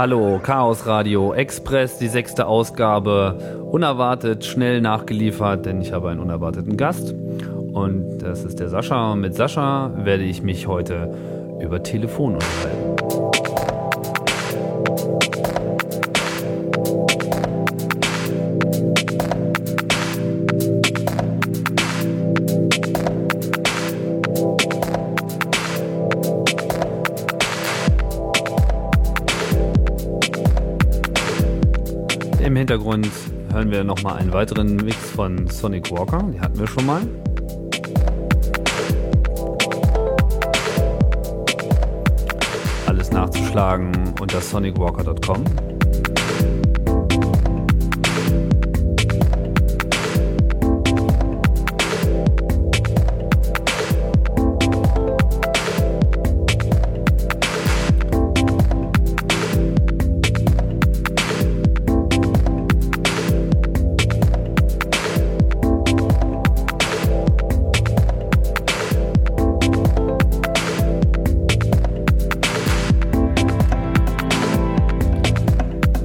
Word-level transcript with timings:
Hallo, 0.00 0.40
Chaos 0.42 0.86
Radio 0.86 1.34
Express, 1.34 1.98
die 1.98 2.08
sechste 2.08 2.46
Ausgabe. 2.46 3.60
Unerwartet, 3.70 4.46
schnell 4.46 4.80
nachgeliefert, 4.80 5.66
denn 5.66 5.82
ich 5.82 5.92
habe 5.92 6.08
einen 6.08 6.20
unerwarteten 6.20 6.78
Gast. 6.78 7.12
Und 7.74 8.20
das 8.20 8.42
ist 8.44 8.60
der 8.60 8.70
Sascha. 8.70 9.12
Und 9.12 9.20
mit 9.20 9.34
Sascha 9.34 9.92
werde 9.94 10.24
ich 10.24 10.40
mich 10.42 10.66
heute 10.66 11.14
über 11.60 11.82
Telefon 11.82 12.32
unterhalten. 12.32 12.79
Im 32.50 32.56
Hintergrund 32.56 33.08
hören 33.52 33.70
wir 33.70 33.84
nochmal 33.84 34.16
einen 34.16 34.32
weiteren 34.32 34.74
Mix 34.74 34.96
von 34.96 35.46
Sonic 35.46 35.88
Walker. 35.92 36.20
Die 36.34 36.40
hatten 36.40 36.58
wir 36.58 36.66
schon 36.66 36.84
mal. 36.84 37.00
Alles 42.88 43.12
nachzuschlagen 43.12 43.92
unter 44.20 44.40
sonicwalker.com. 44.40 45.44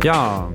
Ja, 0.06 0.50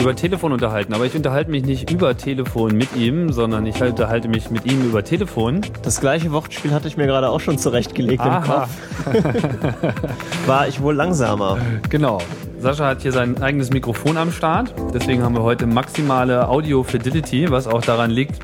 über 0.00 0.16
Telefon 0.16 0.50
unterhalten. 0.50 0.92
Aber 0.92 1.06
ich 1.06 1.14
unterhalte 1.14 1.52
mich 1.52 1.64
nicht 1.64 1.88
über 1.88 2.16
Telefon 2.16 2.76
mit 2.76 2.96
ihm, 2.96 3.32
sondern 3.32 3.64
ich 3.64 3.80
unterhalte 3.80 4.26
mich 4.26 4.50
mit 4.50 4.66
ihm 4.66 4.84
über 4.84 5.04
Telefon. 5.04 5.60
Das 5.84 6.00
gleiche 6.00 6.32
Wortspiel 6.32 6.72
hatte 6.72 6.88
ich 6.88 6.96
mir 6.96 7.06
gerade 7.06 7.28
auch 7.28 7.38
schon 7.38 7.58
zurechtgelegt 7.58 8.20
im 8.24 8.28
Aha. 8.28 8.66
Kopf. 8.66 8.70
War 10.48 10.66
ich 10.66 10.82
wohl 10.82 10.96
langsamer. 10.96 11.58
Genau. 11.88 12.18
Sascha 12.58 12.88
hat 12.88 13.02
hier 13.02 13.12
sein 13.12 13.40
eigenes 13.40 13.70
Mikrofon 13.70 14.16
am 14.16 14.32
Start. 14.32 14.74
Deswegen 14.92 15.22
haben 15.22 15.36
wir 15.36 15.44
heute 15.44 15.68
maximale 15.68 16.48
Audio 16.48 16.82
Fidelity, 16.82 17.48
was 17.52 17.68
auch 17.68 17.82
daran 17.82 18.10
liegt, 18.10 18.40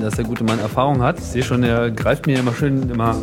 dass 0.00 0.14
der 0.14 0.24
gute 0.24 0.42
Mann 0.42 0.58
Erfahrung 0.58 1.02
hat. 1.02 1.18
Ich 1.18 1.24
sehe 1.26 1.42
schon, 1.42 1.62
er 1.62 1.90
greift 1.90 2.26
mir 2.26 2.38
immer 2.38 2.54
schön 2.54 2.88
immer 2.88 3.14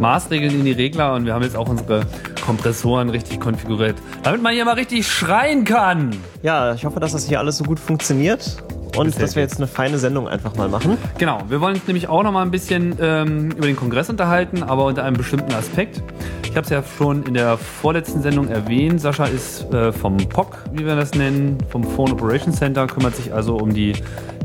Maßregeln 0.00 0.52
in 0.52 0.64
die 0.64 0.72
Regler 0.72 1.14
und 1.14 1.26
wir 1.26 1.34
haben 1.34 1.44
jetzt 1.44 1.56
auch 1.56 1.68
unsere 1.68 2.00
Kompressoren 2.42 3.08
richtig 3.08 3.40
konfiguriert, 3.40 3.96
damit 4.22 4.42
man 4.42 4.52
hier 4.52 4.66
mal 4.66 4.74
richtig 4.74 5.10
schreien 5.10 5.64
kann. 5.64 6.14
Ja, 6.42 6.74
ich 6.74 6.84
hoffe, 6.84 7.00
dass 7.00 7.12
das 7.12 7.26
hier 7.26 7.38
alles 7.38 7.56
so 7.56 7.64
gut 7.64 7.80
funktioniert 7.80 8.62
und 8.96 9.20
dass 9.20 9.34
wir 9.34 9.42
jetzt 9.42 9.56
eine 9.56 9.66
feine 9.66 9.98
Sendung 9.98 10.28
einfach 10.28 10.54
mal 10.56 10.68
machen. 10.68 10.98
Genau, 11.18 11.40
wir 11.48 11.60
wollen 11.60 11.76
uns 11.76 11.86
nämlich 11.86 12.08
auch 12.08 12.22
noch 12.22 12.32
mal 12.32 12.42
ein 12.42 12.50
bisschen 12.50 12.96
ähm, 13.00 13.52
über 13.52 13.66
den 13.66 13.76
Kongress 13.76 14.10
unterhalten, 14.10 14.62
aber 14.62 14.84
unter 14.84 15.04
einem 15.04 15.16
bestimmten 15.16 15.52
Aspekt. 15.54 16.02
Ich 16.44 16.56
habe 16.56 16.64
es 16.64 16.70
ja 16.70 16.82
schon 16.98 17.22
in 17.24 17.34
der 17.34 17.56
vorletzten 17.56 18.20
Sendung 18.20 18.48
erwähnt. 18.48 19.00
Sascha 19.00 19.24
ist 19.24 19.72
äh, 19.72 19.90
vom 19.92 20.18
POC, 20.18 20.58
wie 20.72 20.84
wir 20.84 20.96
das 20.96 21.14
nennen, 21.14 21.56
vom 21.70 21.82
Phone 21.82 22.12
Operation 22.12 22.52
Center, 22.52 22.86
kümmert 22.86 23.16
sich 23.16 23.32
also 23.32 23.56
um 23.56 23.72
die 23.72 23.94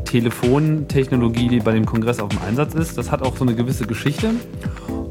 Telefontechnologie, 0.06 1.50
die 1.50 1.60
bei 1.60 1.74
dem 1.74 1.86
Kongress 1.86 2.22
auf 2.22 2.30
dem 2.30 2.40
Einsatz 2.48 2.74
ist. 2.76 2.98
Das 2.98 3.12
hat 3.12 3.22
auch 3.22 3.36
so 3.36 3.44
eine 3.44 3.56
gewisse 3.56 3.86
Geschichte 3.86 4.30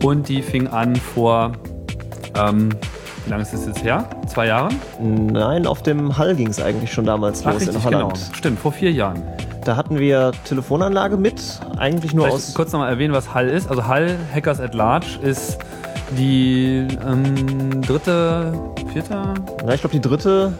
und 0.02 0.28
die 0.28 0.40
fing 0.40 0.68
an 0.68 0.96
vor, 0.96 1.52
ähm, 2.38 2.68
wie 3.24 3.30
lange 3.30 3.42
ist 3.42 3.52
das 3.52 3.66
jetzt 3.66 3.82
her? 3.82 4.08
Zwei 4.26 4.46
Jahren? 4.46 4.74
Nein, 5.00 5.66
auf 5.66 5.82
dem 5.82 6.16
Hall 6.16 6.34
ging 6.36 6.48
es 6.48 6.60
eigentlich 6.60 6.92
schon 6.92 7.04
damals 7.06 7.42
Ach, 7.44 7.52
los 7.52 7.62
in 7.62 7.68
richtig, 7.70 7.84
Holland. 7.84 8.14
genau. 8.14 8.34
Stimmt, 8.36 8.58
vor 8.60 8.72
vier 8.72 8.92
Jahren. 8.92 9.22
Da 9.64 9.76
hatten 9.76 9.98
wir 9.98 10.30
Telefonanlage 10.44 11.16
mit, 11.16 11.42
eigentlich 11.76 12.14
nur 12.14 12.26
Vielleicht 12.26 12.48
aus. 12.50 12.54
kurz 12.54 12.72
nochmal 12.72 12.88
erwähnen, 12.90 13.12
was 13.14 13.34
Hall 13.34 13.48
ist. 13.48 13.68
Also 13.68 13.86
Hall 13.88 14.16
Hackers 14.32 14.60
at 14.60 14.74
Large 14.74 15.18
ist 15.22 15.58
die 16.16 16.86
ähm, 17.04 17.82
dritte, 17.82 18.52
vierte, 18.92 19.12
Ja, 19.66 19.72
ich 19.74 19.80
glaube, 19.80 19.94
die 19.96 20.00
dritte. 20.00 20.52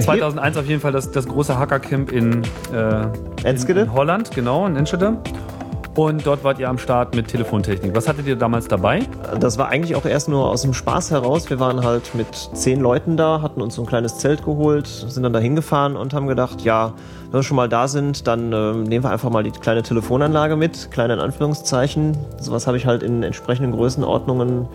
2001 0.00 0.56
auf 0.56 0.64
jeden 0.64 0.80
Fall 0.80 0.92
das, 0.92 1.10
das 1.10 1.28
große 1.28 1.58
Hackercamp 1.58 2.10
in, 2.10 2.42
äh, 2.72 3.06
Enschede? 3.46 3.82
in 3.82 3.92
Holland, 3.92 4.30
genau, 4.30 4.66
in 4.66 4.76
Enschede. 4.76 5.18
Und 5.96 6.26
dort 6.26 6.42
wart 6.42 6.58
ihr 6.58 6.68
am 6.68 6.78
Start 6.78 7.14
mit 7.14 7.28
Telefontechnik. 7.28 7.94
Was 7.94 8.08
hattet 8.08 8.26
ihr 8.26 8.34
damals 8.34 8.66
dabei? 8.66 9.02
Das 9.38 9.58
war 9.58 9.68
eigentlich 9.68 9.94
auch 9.94 10.04
erst 10.04 10.28
nur 10.28 10.50
aus 10.50 10.62
dem 10.62 10.74
Spaß 10.74 11.12
heraus. 11.12 11.48
Wir 11.50 11.60
waren 11.60 11.84
halt 11.84 12.16
mit 12.16 12.26
zehn 12.34 12.80
Leuten 12.80 13.16
da, 13.16 13.42
hatten 13.42 13.62
uns 13.62 13.76
so 13.76 13.82
ein 13.82 13.86
kleines 13.86 14.18
Zelt 14.18 14.44
geholt, 14.44 14.88
sind 14.88 15.22
dann 15.22 15.32
da 15.32 15.38
hingefahren 15.38 15.94
und 15.94 16.12
haben 16.12 16.26
gedacht, 16.26 16.62
ja, 16.62 16.94
wenn 17.30 17.38
wir 17.38 17.42
schon 17.44 17.56
mal 17.56 17.68
da 17.68 17.86
sind, 17.86 18.26
dann 18.26 18.52
ähm, 18.52 18.82
nehmen 18.82 19.04
wir 19.04 19.10
einfach 19.10 19.30
mal 19.30 19.44
die 19.44 19.52
kleine 19.52 19.84
Telefonanlage 19.84 20.56
mit, 20.56 20.90
kleine 20.90 21.14
in 21.14 21.20
Anführungszeichen. 21.20 22.16
Sowas 22.40 22.66
habe 22.66 22.76
ich 22.76 22.86
halt 22.86 23.04
in 23.04 23.22
entsprechenden 23.22 23.70
Größenordnungen 23.70 24.66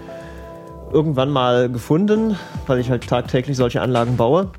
irgendwann 0.94 1.32
mal 1.32 1.70
gefunden, 1.70 2.38
weil 2.66 2.80
ich 2.80 2.90
halt 2.90 3.06
tagtäglich 3.06 3.58
solche 3.58 3.82
Anlagen 3.82 4.16
baue. 4.16 4.52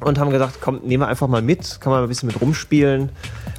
Und 0.00 0.18
haben 0.18 0.30
gesagt, 0.30 0.58
komm, 0.60 0.80
nehmen 0.84 1.02
wir 1.02 1.08
einfach 1.08 1.28
mal 1.28 1.42
mit, 1.42 1.80
kann 1.80 1.92
man 1.92 2.02
ein 2.02 2.08
bisschen 2.08 2.28
mit 2.28 2.40
rumspielen. 2.40 3.10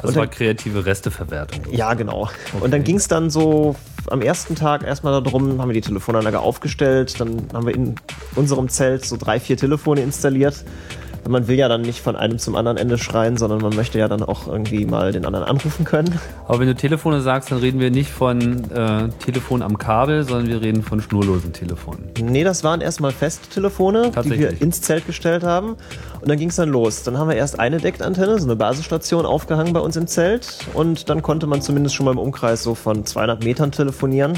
Das 0.01 0.11
Und 0.11 0.15
war 0.17 0.25
dann- 0.27 0.33
kreative 0.35 0.85
Resteverwertung. 0.85 1.61
ja, 1.71 1.93
genau. 1.93 2.29
Und 2.59 2.71
dann 2.71 2.83
ging 2.83 2.95
es 2.97 3.07
dann 3.07 3.29
so 3.29 3.75
am 4.07 4.21
ersten 4.21 4.55
Tag 4.55 4.83
erstmal 4.83 5.21
darum, 5.21 5.61
haben 5.61 5.67
wir 5.69 5.73
die 5.73 5.81
Telefonanlage 5.81 6.39
aufgestellt, 6.39 7.19
dann 7.19 7.47
haben 7.53 7.65
wir 7.67 7.75
in 7.75 7.95
unserem 8.35 8.69
Zelt 8.69 9.05
so 9.05 9.17
drei, 9.17 9.39
vier 9.39 9.57
Telefone 9.57 10.01
installiert. 10.01 10.63
Man 11.27 11.47
will 11.47 11.57
ja 11.57 11.67
dann 11.67 11.81
nicht 11.81 12.01
von 12.01 12.15
einem 12.15 12.39
zum 12.39 12.55
anderen 12.55 12.77
Ende 12.77 12.97
schreien, 12.97 13.37
sondern 13.37 13.61
man 13.61 13.75
möchte 13.75 13.99
ja 13.99 14.07
dann 14.07 14.23
auch 14.23 14.47
irgendwie 14.47 14.85
mal 14.85 15.11
den 15.11 15.25
anderen 15.25 15.45
anrufen 15.45 15.85
können. 15.85 16.19
Aber 16.47 16.59
wenn 16.59 16.67
du 16.67 16.75
Telefone 16.75 17.21
sagst, 17.21 17.51
dann 17.51 17.59
reden 17.59 17.79
wir 17.79 17.91
nicht 17.91 18.09
von 18.09 18.71
äh, 18.71 19.09
Telefon 19.19 19.61
am 19.61 19.77
Kabel, 19.77 20.23
sondern 20.23 20.47
wir 20.47 20.61
reden 20.61 20.83
von 20.83 21.01
schnurlosen 21.01 21.53
Telefonen. 21.53 22.09
Nee, 22.21 22.43
das 22.43 22.63
waren 22.63 22.81
erstmal 22.81 23.11
Festtelefone, 23.11 24.03
die 24.07 24.11
Tatsächlich. 24.11 24.39
wir 24.39 24.61
ins 24.61 24.81
Zelt 24.81 25.05
gestellt 25.05 25.43
haben. 25.43 25.75
Und 26.21 26.29
dann 26.29 26.37
ging 26.37 26.49
es 26.49 26.55
dann 26.55 26.69
los. 26.69 27.03
Dann 27.03 27.17
haben 27.17 27.29
wir 27.29 27.35
erst 27.35 27.59
eine 27.59 27.77
Deckantenne, 27.77 28.39
so 28.39 28.45
eine 28.45 28.55
Basisstation 28.55 29.25
aufgehangen 29.25 29.73
bei 29.73 29.79
uns 29.79 29.95
im 29.95 30.07
Zelt. 30.07 30.59
Und 30.73 31.09
dann 31.09 31.21
konnte 31.21 31.47
man 31.47 31.61
zumindest 31.61 31.95
schon 31.95 32.05
mal 32.05 32.11
im 32.11 32.17
Umkreis 32.19 32.63
so 32.63 32.75
von 32.75 33.05
200 33.05 33.43
Metern 33.43 33.71
telefonieren. 33.71 34.33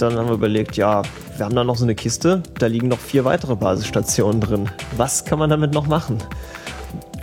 Dann 0.00 0.16
haben 0.16 0.28
wir 0.28 0.34
überlegt, 0.34 0.78
ja, 0.78 1.02
wir 1.36 1.44
haben 1.44 1.54
da 1.54 1.62
noch 1.62 1.76
so 1.76 1.84
eine 1.84 1.94
Kiste, 1.94 2.42
da 2.58 2.66
liegen 2.66 2.88
noch 2.88 2.98
vier 2.98 3.26
weitere 3.26 3.54
Basisstationen 3.54 4.40
drin. 4.40 4.70
Was 4.96 5.26
kann 5.26 5.38
man 5.38 5.50
damit 5.50 5.74
noch 5.74 5.86
machen? 5.86 6.16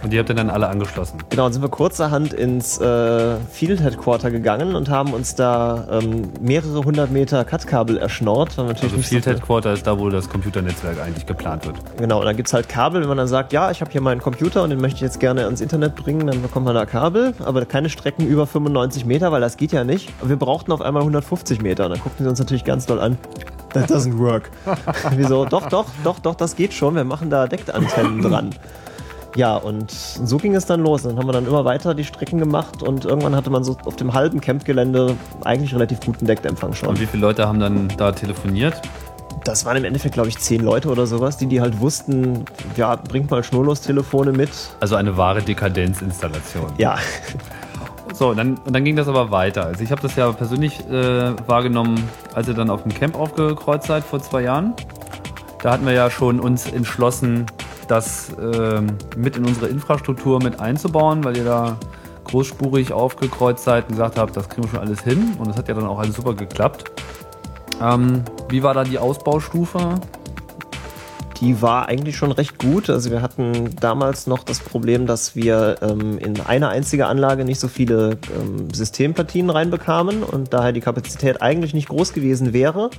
Und 0.04 0.14
die 0.14 0.20
habt 0.20 0.30
ihr 0.30 0.36
dann 0.36 0.50
alle 0.52 0.68
angeschlossen. 0.68 1.18
Genau, 1.30 1.44
dann 1.44 1.54
sind 1.54 1.62
wir 1.64 1.70
kurzerhand 1.70 2.32
ins 2.34 2.80
äh, 2.80 3.36
Field 3.52 3.82
Headquarter 3.82 4.30
gegangen 4.30 4.76
und 4.76 4.90
haben 4.90 5.12
uns 5.14 5.34
da 5.34 5.88
ähm, 5.92 6.30
mehrere 6.40 6.84
hundert 6.84 7.12
Meter 7.12 7.44
Cut-Kabel 7.44 7.98
erschnort. 7.98 8.58
weil 8.58 8.66
natürlich 8.68 8.94
Also 8.94 9.04
Field 9.04 9.24
so- 9.24 9.32
Headquarter 9.32 9.74
ist 9.74 9.88
da, 9.88 9.98
wo 9.98 10.10
das 10.10 10.30
Computernetzwerk 10.30 11.02
eigentlich 11.02 11.26
geplant 11.26 11.66
wird. 11.66 11.78
Genau, 11.98 12.20
und 12.20 12.26
dann 12.26 12.38
gibt's 12.38 12.54
halt 12.54 12.70
Kabel, 12.70 13.02
wenn 13.02 13.08
man 13.08 13.18
dann 13.18 13.28
sagt, 13.28 13.54
ja, 13.54 13.72
ich 13.72 13.82
habe 13.82 13.92
hier 13.92 14.02
meinen 14.02 14.22
Computer 14.22 14.62
und 14.64 14.70
den 14.70 14.80
möchte 14.80 14.98
ich 14.98 15.02
jetzt 15.02 15.20
gerne 15.20 15.46
ans 15.46 15.62
Internet 15.62 15.96
bringen, 15.96 16.28
dann 16.28 16.42
bekommt 16.44 16.66
man 16.68 16.76
da 16.76 16.86
Kabel, 16.86 17.34
aber 17.44 17.66
keine 17.66 17.90
Strecken 17.90 18.28
über 18.28 18.46
95 18.46 19.06
Meter, 19.06 19.32
weil 19.32 19.42
das 19.42 19.58
geht 19.58 19.72
ja 19.72 19.84
nicht. 19.84 20.14
Wir 20.24 20.36
brauchten 20.38 20.72
auf 20.72 20.82
einmal 20.82 21.02
150 21.02 21.62
Meter 21.62 21.86
und 21.86 21.92
dann 21.92 22.00
guckten 22.02 22.24
sie 22.24 22.30
uns 22.30 22.38
natürlich 22.40 22.64
ganz 22.66 22.86
doll 22.86 23.00
an. 23.00 23.18
That 23.74 23.90
doesn't 23.90 24.18
work. 24.20 24.52
Wieso? 25.16 25.46
Doch, 25.46 25.68
doch, 25.70 25.86
doch, 26.04 26.20
doch, 26.20 26.36
das 26.36 26.56
geht 26.56 26.74
schon. 26.74 26.96
Wir 26.96 27.04
machen 27.04 27.30
da 27.32 27.48
Deckantennen 27.48 28.22
dran. 28.22 28.50
Ja, 29.38 29.56
und 29.56 29.92
so 29.92 30.38
ging 30.38 30.56
es 30.56 30.66
dann 30.66 30.82
los. 30.82 31.04
Dann 31.04 31.20
haben 31.20 31.28
wir 31.28 31.32
dann 31.32 31.46
immer 31.46 31.64
weiter 31.64 31.94
die 31.94 32.04
Strecken 32.04 32.40
gemacht 32.40 32.82
und 32.82 33.06
irgendwann 33.06 33.36
hatte 33.36 33.52
man 33.52 33.64
so 33.64 33.78
auf 33.86 33.96
dem 33.96 34.16
halben 34.16 34.42
Campgelände 34.42 35.16
eigentlich 35.44 35.76
relativ 35.76 36.00
guten 36.00 36.26
Deckempfang 36.26 36.74
schon. 36.74 36.90
Und 36.90 37.00
wie 37.00 37.06
viele 37.06 37.22
Leute 37.22 37.48
haben 37.48 37.60
dann 37.60 37.88
da 37.98 38.12
telefoniert? 38.12 38.82
Das 39.44 39.64
waren 39.64 39.78
im 39.78 39.86
Endeffekt, 39.86 40.16
glaube 40.16 40.28
ich, 40.30 40.40
zehn 40.40 40.64
Leute 40.64 40.90
oder 40.90 41.06
sowas, 41.06 41.38
die, 41.38 41.46
die 41.46 41.62
halt 41.62 41.80
wussten, 41.80 42.46
ja, 42.78 42.96
bringt 42.96 43.30
mal 43.30 43.44
Schnurlos-Telefone 43.44 44.32
mit. 44.32 44.50
Also 44.80 44.96
eine 44.96 45.18
wahre 45.18 45.44
Dekadenzinstallation. 45.44 46.74
Ja, 46.80 46.98
So, 48.14 48.34
dann, 48.34 48.58
und 48.66 48.74
dann 48.76 48.84
ging 48.84 48.96
das 48.96 49.08
aber 49.08 49.30
weiter. 49.30 49.66
Also 49.68 49.84
ich 49.84 49.92
habe 49.92 50.02
das 50.02 50.16
ja 50.16 50.32
persönlich 50.32 50.80
äh, 50.90 51.36
wahrgenommen, 51.48 52.10
als 52.34 52.48
ihr 52.48 52.56
dann 52.56 52.72
auf 52.72 52.82
dem 52.82 52.92
Camp 52.92 53.16
aufgekreuzt 53.16 53.86
seid 53.86 54.04
vor 54.04 54.20
zwei 54.20 54.42
Jahren. 54.42 54.74
Da 55.62 55.74
hatten 55.74 55.86
wir 55.86 55.94
ja 55.94 56.10
schon 56.10 56.40
uns 56.40 56.66
entschlossen, 56.72 57.46
das 57.88 58.32
ähm, 58.40 58.98
mit 59.16 59.38
in 59.38 59.46
unsere 59.46 59.68
Infrastruktur 59.68 60.42
mit 60.42 60.60
einzubauen, 60.60 61.24
weil 61.24 61.38
ihr 61.38 61.46
da 61.46 61.78
großspurig 62.26 62.92
aufgekreuzt 62.92 63.64
seid 63.64 63.86
und 63.86 63.92
gesagt 63.92 64.18
habt, 64.18 64.36
das 64.36 64.50
kriegen 64.50 64.64
wir 64.64 64.70
schon 64.70 64.80
alles 64.80 65.02
hin. 65.02 65.36
Und 65.40 65.48
das 65.48 65.58
hat 65.58 65.68
ja 65.68 65.74
dann 65.74 65.86
auch 65.86 66.00
alles 66.00 66.16
super 66.16 66.34
geklappt. 66.34 66.92
Ähm, 67.82 68.24
wie 68.50 68.64
war 68.64 68.74
da 68.74 68.84
die 68.84 68.98
Ausbaustufe? 68.98 70.00
Die 71.40 71.62
war 71.62 71.88
eigentlich 71.88 72.18
schon 72.18 72.32
recht 72.32 72.58
gut. 72.58 72.90
Also 72.90 73.12
wir 73.12 73.22
hatten 73.22 73.76
damals 73.80 74.26
noch 74.26 74.44
das 74.44 74.60
Problem, 74.60 75.06
dass 75.06 75.36
wir 75.36 75.78
ähm, 75.82 76.18
in 76.18 76.42
eine 76.42 76.70
einzige 76.70 77.06
Anlage 77.06 77.46
nicht 77.46 77.60
so 77.60 77.68
viele 77.68 78.18
ähm, 78.36 78.74
Systempartien 78.74 79.50
reinbekamen 79.50 80.24
und 80.24 80.54
daher 80.54 80.72
die 80.72 80.82
Kapazität 80.82 81.42
eigentlich 81.42 81.76
nicht 81.76 81.90
groß 81.90 82.14
gewesen 82.14 82.54
wäre. 82.54 82.90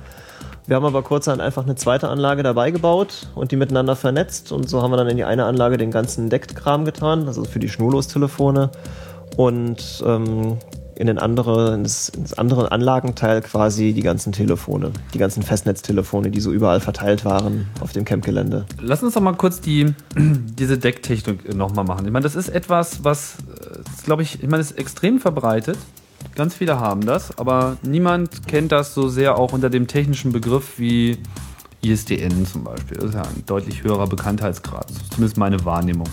Wir 0.69 0.75
haben 0.75 0.85
aber 0.85 1.01
kurzerhand 1.01 1.41
einfach 1.41 1.63
eine 1.63 1.73
zweite 1.73 2.09
Anlage 2.09 2.43
dabei 2.43 2.69
gebaut 2.69 3.27
und 3.33 3.51
die 3.51 3.55
miteinander 3.55 3.95
vernetzt 3.95 4.51
und 4.51 4.69
so 4.69 4.83
haben 4.83 4.91
wir 4.91 4.97
dann 4.97 5.07
in 5.07 5.17
die 5.17 5.23
eine 5.23 5.45
Anlage 5.45 5.77
den 5.77 5.89
ganzen 5.89 6.29
Deckkram 6.29 6.85
getan, 6.85 7.25
also 7.25 7.43
für 7.43 7.57
die 7.57 7.69
Schnurlostelefone 7.69 8.69
und 9.35 10.03
ähm, 10.05 10.59
in 10.93 11.07
den 11.07 11.17
andere, 11.17 11.73
ins, 11.73 12.09
ins 12.09 12.35
andere 12.35 12.71
Anlagenteil 12.71 13.41
quasi 13.41 13.93
die 13.93 14.03
ganzen 14.03 14.31
Telefone, 14.31 14.91
die 15.15 15.17
ganzen 15.17 15.41
Festnetztelefone, 15.41 16.29
die 16.29 16.39
so 16.39 16.51
überall 16.51 16.81
verteilt 16.81 17.25
waren 17.25 17.65
auf 17.79 17.91
dem 17.91 18.05
Campgelände. 18.05 18.67
Lass 18.79 19.01
uns 19.01 19.15
doch 19.15 19.21
mal 19.21 19.33
kurz 19.33 19.61
die, 19.61 19.95
diese 20.15 20.77
Decktechnik 20.77 21.51
nochmal 21.55 21.85
machen. 21.85 22.05
Ich 22.05 22.11
meine, 22.11 22.21
das 22.21 22.35
ist 22.35 22.49
etwas, 22.49 23.03
was, 23.03 23.37
glaube 24.05 24.21
ich, 24.21 24.43
ich 24.43 24.47
meine, 24.47 24.61
ist 24.61 24.77
extrem 24.77 25.19
verbreitet. 25.19 25.79
Ganz 26.39 26.55
viele 26.55 26.79
haben 26.79 27.05
das, 27.05 27.37
aber 27.37 27.75
niemand 27.81 28.47
kennt 28.47 28.71
das 28.71 28.93
so 28.93 29.09
sehr 29.09 29.37
auch 29.37 29.51
unter 29.51 29.69
dem 29.69 29.87
technischen 29.87 30.31
Begriff 30.31 30.79
wie 30.79 31.17
ISDN 31.81 32.45
zum 32.45 32.63
Beispiel. 32.63 32.95
Das 32.95 33.09
ist 33.09 33.15
ja 33.15 33.23
ein 33.23 33.43
deutlich 33.45 33.83
höherer 33.83 34.07
Bekanntheitsgrad, 34.07 34.87
zumindest 35.09 35.35
meine 35.35 35.65
Wahrnehmung. 35.65 36.07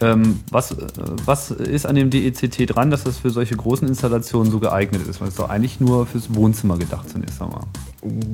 Ähm, 0.00 0.40
was, 0.50 0.72
äh, 0.72 0.86
was 1.24 1.50
ist 1.50 1.86
an 1.86 1.94
dem 1.94 2.10
DECT 2.10 2.76
dran, 2.76 2.90
dass 2.90 3.04
das 3.04 3.16
für 3.16 3.30
solche 3.30 3.56
großen 3.56 3.88
Installationen 3.88 4.52
so 4.52 4.60
geeignet 4.60 5.08
ist? 5.08 5.22
Weil 5.22 5.28
es 5.28 5.36
doch 5.36 5.48
eigentlich 5.48 5.80
nur 5.80 6.04
fürs 6.04 6.34
Wohnzimmer 6.34 6.76
gedacht 6.76 7.08
zunächst 7.08 7.40
einmal. 7.40 7.62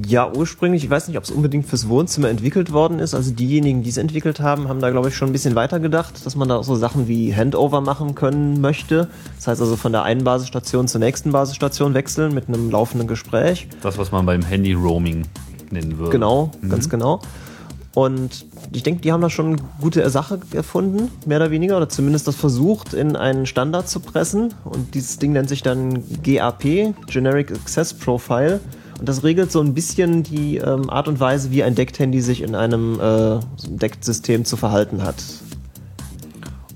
Ja, 0.06 0.32
ursprünglich, 0.32 0.82
ich 0.82 0.90
weiß 0.90 1.06
nicht, 1.06 1.16
ob 1.16 1.24
es 1.24 1.30
unbedingt 1.30 1.66
fürs 1.66 1.88
Wohnzimmer 1.88 2.28
entwickelt 2.28 2.72
worden 2.72 2.98
ist. 2.98 3.14
Also 3.14 3.30
diejenigen, 3.30 3.82
die 3.84 3.90
es 3.90 3.98
entwickelt 3.98 4.40
haben, 4.40 4.68
haben 4.68 4.80
da, 4.80 4.90
glaube 4.90 5.08
ich, 5.08 5.16
schon 5.16 5.28
ein 5.28 5.32
bisschen 5.32 5.54
weiter 5.54 5.78
gedacht, 5.78 6.26
dass 6.26 6.34
man 6.34 6.48
da 6.48 6.56
auch 6.56 6.64
so 6.64 6.74
Sachen 6.74 7.06
wie 7.06 7.34
Handover 7.34 7.80
machen 7.80 8.16
können 8.16 8.60
möchte. 8.60 9.08
Das 9.36 9.46
heißt 9.46 9.60
also 9.60 9.76
von 9.76 9.92
der 9.92 10.02
einen 10.02 10.24
Basisstation 10.24 10.88
zur 10.88 10.98
nächsten 10.98 11.30
Basisstation 11.30 11.94
wechseln 11.94 12.34
mit 12.34 12.48
einem 12.48 12.70
laufenden 12.70 13.06
Gespräch. 13.06 13.68
Das, 13.82 13.96
was 13.96 14.10
man 14.10 14.26
beim 14.26 14.42
Handy-Roaming 14.42 15.22
nennen 15.70 15.98
würde. 15.98 16.10
Genau, 16.10 16.50
mhm. 16.60 16.68
ganz 16.68 16.88
genau. 16.88 17.20
Und 17.94 18.46
ich 18.72 18.82
denke, 18.82 19.02
die 19.02 19.12
haben 19.12 19.20
da 19.20 19.30
schon 19.30 19.46
eine 19.46 19.56
gute 19.80 20.08
Sache 20.10 20.40
erfunden, 20.52 21.10
mehr 21.26 21.38
oder 21.38 21.50
weniger, 21.50 21.76
oder 21.76 21.88
zumindest 21.88 22.28
das 22.28 22.36
versucht, 22.36 22.94
in 22.94 23.16
einen 23.16 23.46
Standard 23.46 23.88
zu 23.88 24.00
pressen. 24.00 24.54
Und 24.64 24.94
dieses 24.94 25.18
Ding 25.18 25.32
nennt 25.32 25.48
sich 25.48 25.62
dann 25.62 26.04
GAP, 26.22 26.94
Generic 27.06 27.50
Access 27.50 27.94
Profile. 27.94 28.60
Und 29.00 29.08
das 29.08 29.24
regelt 29.24 29.50
so 29.50 29.60
ein 29.60 29.74
bisschen 29.74 30.22
die 30.22 30.58
ähm, 30.58 30.90
Art 30.90 31.08
und 31.08 31.18
Weise, 31.18 31.50
wie 31.50 31.62
ein 31.62 31.74
Deckt-Handy 31.74 32.20
sich 32.20 32.42
in 32.42 32.54
einem 32.54 33.00
äh, 33.00 33.40
Deckt-System 33.66 34.44
zu 34.44 34.56
verhalten 34.56 35.02
hat. 35.02 35.16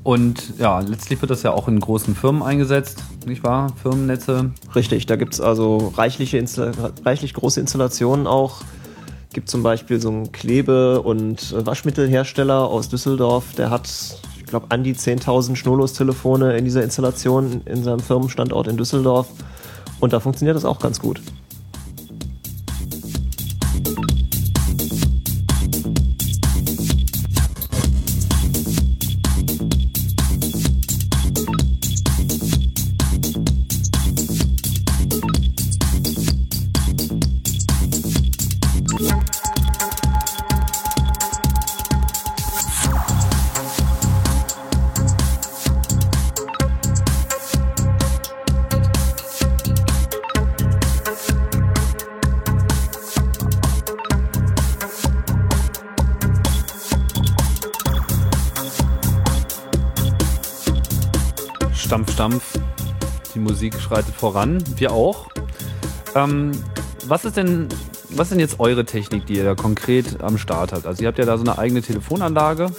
Und 0.02 0.58
ja, 0.58 0.80
letztlich 0.80 1.20
wird 1.20 1.30
das 1.30 1.42
ja 1.42 1.52
auch 1.52 1.68
in 1.68 1.78
großen 1.78 2.14
Firmen 2.14 2.42
eingesetzt, 2.42 3.02
nicht 3.26 3.44
wahr? 3.44 3.72
Firmennetze. 3.80 4.50
Richtig, 4.74 5.06
da 5.06 5.16
gibt 5.16 5.34
es 5.34 5.40
also 5.40 5.92
reichliche 5.96 6.42
reichlich 7.04 7.34
große 7.34 7.60
Installationen 7.60 8.26
auch 8.26 8.62
gibt 9.34 9.50
zum 9.50 9.62
Beispiel 9.62 10.00
so 10.00 10.08
einen 10.08 10.32
Klebe- 10.32 11.02
und 11.02 11.54
Waschmittelhersteller 11.66 12.68
aus 12.68 12.88
Düsseldorf, 12.88 13.52
der 13.58 13.68
hat, 13.68 13.88
ich 14.38 14.46
glaube, 14.46 14.66
an 14.70 14.84
die 14.84 14.94
10.000 14.94 15.56
Schnurlostelefone 15.56 16.56
in 16.56 16.64
dieser 16.64 16.82
Installation 16.82 17.60
in 17.66 17.82
seinem 17.82 18.00
Firmenstandort 18.00 18.68
in 18.68 18.76
Düsseldorf. 18.76 19.26
Und 20.00 20.12
da 20.12 20.20
funktioniert 20.20 20.56
das 20.56 20.64
auch 20.64 20.78
ganz 20.78 21.00
gut. 21.00 21.20
Musik 63.38 63.80
schreitet 63.80 64.14
voran, 64.14 64.62
wir 64.76 64.92
auch. 64.92 65.28
Ähm, 66.14 66.52
was 67.06 67.24
ist 67.24 67.36
denn, 67.36 67.68
was 68.10 68.26
ist 68.26 68.32
denn 68.32 68.40
jetzt 68.40 68.60
eure 68.60 68.84
Technik, 68.84 69.26
die 69.26 69.36
ihr 69.36 69.44
da 69.44 69.54
konkret 69.54 70.22
am 70.22 70.38
Start 70.38 70.72
habt? 70.72 70.86
Also 70.86 71.02
ihr 71.02 71.08
habt 71.08 71.18
ja 71.18 71.24
da 71.24 71.36
so 71.36 71.44
eine 71.44 71.58
eigene 71.58 71.82
Telefonanlage. 71.82 72.70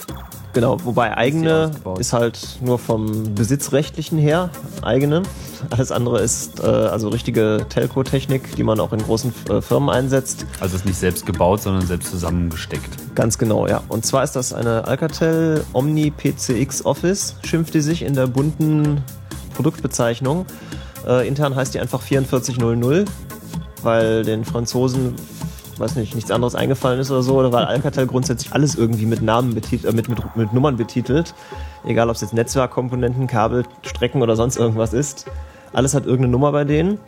Genau, 0.56 0.78
wobei 0.84 1.14
eigene 1.14 1.70
ist 1.98 2.14
halt 2.14 2.38
nur 2.62 2.78
vom 2.78 3.34
Besitzrechtlichen 3.34 4.16
her 4.16 4.48
eigene. 4.80 5.22
Alles 5.68 5.92
andere 5.92 6.22
ist 6.22 6.60
äh, 6.60 6.66
also 6.66 7.10
richtige 7.10 7.66
Telco-Technik, 7.68 8.56
die 8.56 8.62
man 8.62 8.80
auch 8.80 8.94
in 8.94 9.02
großen 9.02 9.34
äh, 9.50 9.60
Firmen 9.60 9.90
einsetzt. 9.90 10.46
Also 10.58 10.76
ist 10.76 10.86
nicht 10.86 10.98
selbst 10.98 11.26
gebaut, 11.26 11.60
sondern 11.60 11.86
selbst 11.86 12.10
zusammengesteckt. 12.10 13.14
Ganz 13.14 13.36
genau, 13.36 13.66
ja. 13.66 13.82
Und 13.88 14.06
zwar 14.06 14.24
ist 14.24 14.32
das 14.32 14.54
eine 14.54 14.86
Alcatel 14.86 15.62
Omni 15.74 16.10
PCX 16.10 16.86
Office, 16.86 17.36
schimpft 17.44 17.74
die 17.74 17.82
sich 17.82 18.00
in 18.00 18.14
der 18.14 18.26
bunten 18.26 19.02
Produktbezeichnung. 19.56 20.46
Äh, 21.06 21.26
intern 21.26 21.54
heißt 21.54 21.74
die 21.74 21.80
einfach 21.80 22.02
4400, 22.02 23.08
weil 23.82 24.24
den 24.24 24.44
Franzosen, 24.44 25.14
weiß 25.78 25.96
nicht, 25.96 26.14
nichts 26.14 26.30
anderes 26.30 26.54
eingefallen 26.54 27.00
ist 27.00 27.10
oder 27.10 27.22
so, 27.22 27.36
oder 27.38 27.52
weil 27.52 27.64
Alcatel 27.64 28.06
grundsätzlich 28.06 28.52
alles 28.52 28.74
irgendwie 28.74 29.06
mit 29.06 29.22
Namen 29.22 29.54
betitelt, 29.54 29.92
äh, 29.92 29.96
mit, 29.96 30.08
mit, 30.08 30.36
mit 30.36 30.52
Nummern 30.52 30.76
betitelt. 30.76 31.34
Egal, 31.84 32.08
ob 32.08 32.16
es 32.16 32.22
jetzt 32.22 32.34
Netzwerkkomponenten, 32.34 33.26
Kabel, 33.26 33.64
Strecken 33.82 34.22
oder 34.22 34.36
sonst 34.36 34.56
irgendwas 34.56 34.92
ist. 34.92 35.26
Alles 35.72 35.94
hat 35.94 36.04
irgendeine 36.04 36.32
Nummer 36.32 36.52
bei 36.52 36.64
denen. 36.64 36.98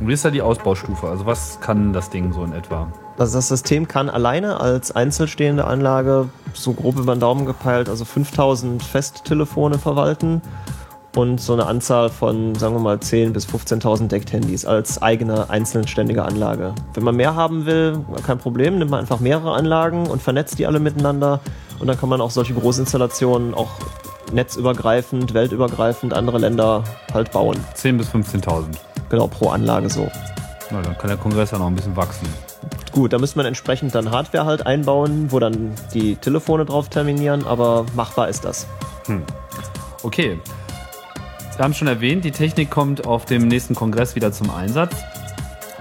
Und 0.00 0.08
wie 0.08 0.12
ist 0.12 0.24
da 0.24 0.30
die 0.30 0.42
Ausbaustufe? 0.42 1.06
Also 1.06 1.26
was 1.26 1.60
kann 1.60 1.92
das 1.92 2.10
Ding 2.10 2.32
so 2.32 2.44
in 2.44 2.52
etwa? 2.52 2.88
Also 3.16 3.38
das 3.38 3.48
System 3.48 3.86
kann 3.86 4.10
alleine 4.10 4.60
als 4.60 4.90
einzelstehende 4.94 5.64
Anlage, 5.64 6.28
so 6.52 6.72
grob 6.72 6.98
über 6.98 7.14
den 7.14 7.20
Daumen 7.20 7.46
gepeilt, 7.46 7.88
also 7.88 8.04
5000 8.04 8.82
Festtelefone 8.82 9.78
verwalten 9.78 10.42
und 11.16 11.40
so 11.40 11.52
eine 11.52 11.66
Anzahl 11.66 12.10
von, 12.10 12.54
sagen 12.54 12.74
wir 12.74 12.80
mal, 12.80 12.96
10.000 12.96 13.32
bis 13.32 13.46
15.000 13.46 14.08
Deckt-Handys 14.08 14.64
als 14.64 15.00
eigene 15.00 15.50
einzelständige 15.50 16.24
Anlage. 16.24 16.74
Wenn 16.94 17.04
man 17.04 17.16
mehr 17.16 17.34
haben 17.34 17.66
will, 17.66 17.98
kein 18.26 18.38
Problem, 18.38 18.78
nimmt 18.78 18.90
man 18.90 19.00
einfach 19.00 19.20
mehrere 19.20 19.52
Anlagen 19.54 20.06
und 20.06 20.22
vernetzt 20.22 20.58
die 20.58 20.66
alle 20.66 20.80
miteinander 20.80 21.40
und 21.78 21.86
dann 21.86 21.98
kann 21.98 22.08
man 22.08 22.20
auch 22.20 22.30
solche 22.30 22.54
Großinstallationen 22.54 23.54
auch 23.54 23.70
netzübergreifend, 24.32 25.34
weltübergreifend 25.34 26.12
andere 26.12 26.38
Länder 26.38 26.84
halt 27.12 27.32
bauen. 27.32 27.56
10.000 27.76 27.96
bis 27.96 28.08
15.000. 28.08 28.64
Genau, 29.08 29.26
pro 29.26 29.50
Anlage 29.50 29.90
so. 29.90 30.10
Na, 30.70 30.82
dann 30.82 30.96
kann 30.98 31.08
der 31.08 31.16
Kongress 31.16 31.50
ja 31.50 31.58
noch 31.58 31.66
ein 31.66 31.74
bisschen 31.74 31.96
wachsen. 31.96 32.26
Gut, 32.92 33.12
da 33.12 33.18
müsste 33.18 33.38
man 33.38 33.46
entsprechend 33.46 33.94
dann 33.94 34.10
Hardware 34.10 34.46
halt 34.46 34.66
einbauen, 34.66 35.30
wo 35.30 35.38
dann 35.38 35.72
die 35.92 36.16
Telefone 36.16 36.64
drauf 36.64 36.88
terminieren, 36.88 37.44
aber 37.46 37.84
machbar 37.94 38.28
ist 38.28 38.44
das. 38.44 38.66
Hm. 39.06 39.22
Okay. 40.02 40.38
Wir 41.56 41.64
haben 41.64 41.74
schon 41.74 41.88
erwähnt, 41.88 42.24
die 42.24 42.32
Technik 42.32 42.70
kommt 42.70 43.06
auf 43.06 43.26
dem 43.26 43.46
nächsten 43.46 43.76
Kongress 43.76 44.16
wieder 44.16 44.32
zum 44.32 44.50
Einsatz. 44.50 44.92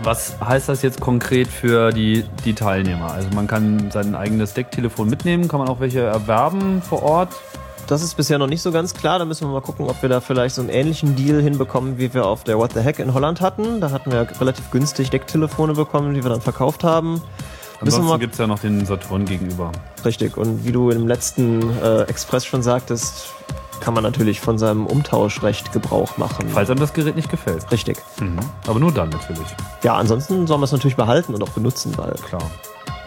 Was 0.03 0.39
heißt 0.39 0.69
das 0.69 0.83
jetzt 0.83 1.01
konkret 1.01 1.47
für 1.47 1.91
die, 1.91 2.25
die 2.45 2.53
Teilnehmer? 2.53 3.11
Also 3.11 3.29
man 3.33 3.47
kann 3.47 3.89
sein 3.89 4.13
eigenes 4.13 4.53
Decktelefon 4.53 5.09
mitnehmen, 5.09 5.47
kann 5.47 5.59
man 5.59 5.69
auch 5.69 5.79
welche 5.79 6.01
erwerben 6.01 6.81
vor 6.81 7.01
Ort? 7.01 7.29
Das 7.87 8.03
ist 8.03 8.15
bisher 8.15 8.37
noch 8.37 8.47
nicht 8.47 8.61
so 8.61 8.71
ganz 8.71 8.93
klar. 8.93 9.19
Da 9.19 9.25
müssen 9.25 9.47
wir 9.47 9.51
mal 9.51 9.61
gucken, 9.61 9.87
ob 9.89 10.01
wir 10.01 10.09
da 10.09 10.21
vielleicht 10.21 10.55
so 10.55 10.61
einen 10.61 10.69
ähnlichen 10.69 11.15
Deal 11.15 11.41
hinbekommen, 11.41 11.97
wie 11.97 12.13
wir 12.13 12.25
auf 12.25 12.43
der 12.43 12.57
What 12.57 12.73
the 12.73 12.79
Heck 12.79 12.99
in 12.99 13.13
Holland 13.13 13.41
hatten. 13.41 13.81
Da 13.81 13.91
hatten 13.91 14.11
wir 14.11 14.27
relativ 14.39 14.69
günstig 14.71 15.09
Decktelefone 15.09 15.73
bekommen, 15.73 16.13
die 16.13 16.23
wir 16.23 16.29
dann 16.29 16.41
verkauft 16.41 16.83
haben. 16.83 17.21
Ansonsten 17.81 18.19
gibt 18.19 18.33
es 18.33 18.39
ja 18.39 18.47
noch 18.47 18.59
den 18.59 18.85
Saturn 18.85 19.25
gegenüber. 19.25 19.71
Richtig. 20.05 20.37
Und 20.37 20.65
wie 20.65 20.71
du 20.71 20.91
im 20.91 21.07
letzten 21.07 21.61
äh, 21.79 22.03
Express 22.03 22.45
schon 22.45 22.63
sagtest, 22.63 23.33
kann 23.83 23.93
man 23.93 24.03
natürlich 24.03 24.39
von 24.39 24.57
seinem 24.57 24.87
Umtauschrecht 24.87 25.73
Gebrauch 25.73 26.15
machen. 26.17 26.47
Falls 26.53 26.69
einem 26.69 26.79
das 26.79 26.93
Gerät 26.93 27.17
nicht 27.17 27.29
gefällt. 27.29 27.69
Richtig. 27.69 27.97
Mhm. 28.17 28.39
Aber 28.65 28.79
nur 28.79 28.93
dann 28.93 29.09
natürlich. 29.09 29.45
Ja, 29.83 29.95
ansonsten 29.95 30.47
soll 30.47 30.57
man 30.57 30.63
es 30.63 30.71
natürlich 30.71 30.95
behalten 30.95 31.33
und 31.33 31.43
auch 31.43 31.49
benutzen, 31.49 31.91
weil. 31.97 32.13
Klar. 32.13 32.49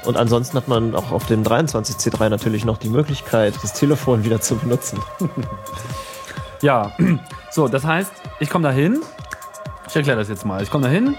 Und 0.05 0.19
ansonsten 0.19 0.55
hat 0.55 0.69
man 0.69 0.95
auch 0.95 1.13
auf 1.13 1.25
dem 1.27 1.43
23C3 1.45 2.29
natürlich 2.29 2.67
noch 2.67 2.77
die 2.77 2.91
Möglichkeit, 2.91 3.55
das 3.63 3.73
Telefon 3.73 4.25
wieder 4.25 4.43
zu 4.43 4.57
benutzen. 4.57 5.01
ja, 6.61 6.93
so, 7.51 7.69
das 7.69 7.85
heißt, 7.87 8.13
ich 8.39 8.51
komme 8.51 8.69
da 8.69 8.71
hin. 8.71 9.01
Ich 9.89 9.97
erkläre 9.97 10.19
das 10.19 10.29
jetzt 10.29 10.45
mal. 10.45 10.63
Ich 10.63 10.71
komme 10.71 10.85
da 10.85 10.91
hin 10.91 11.17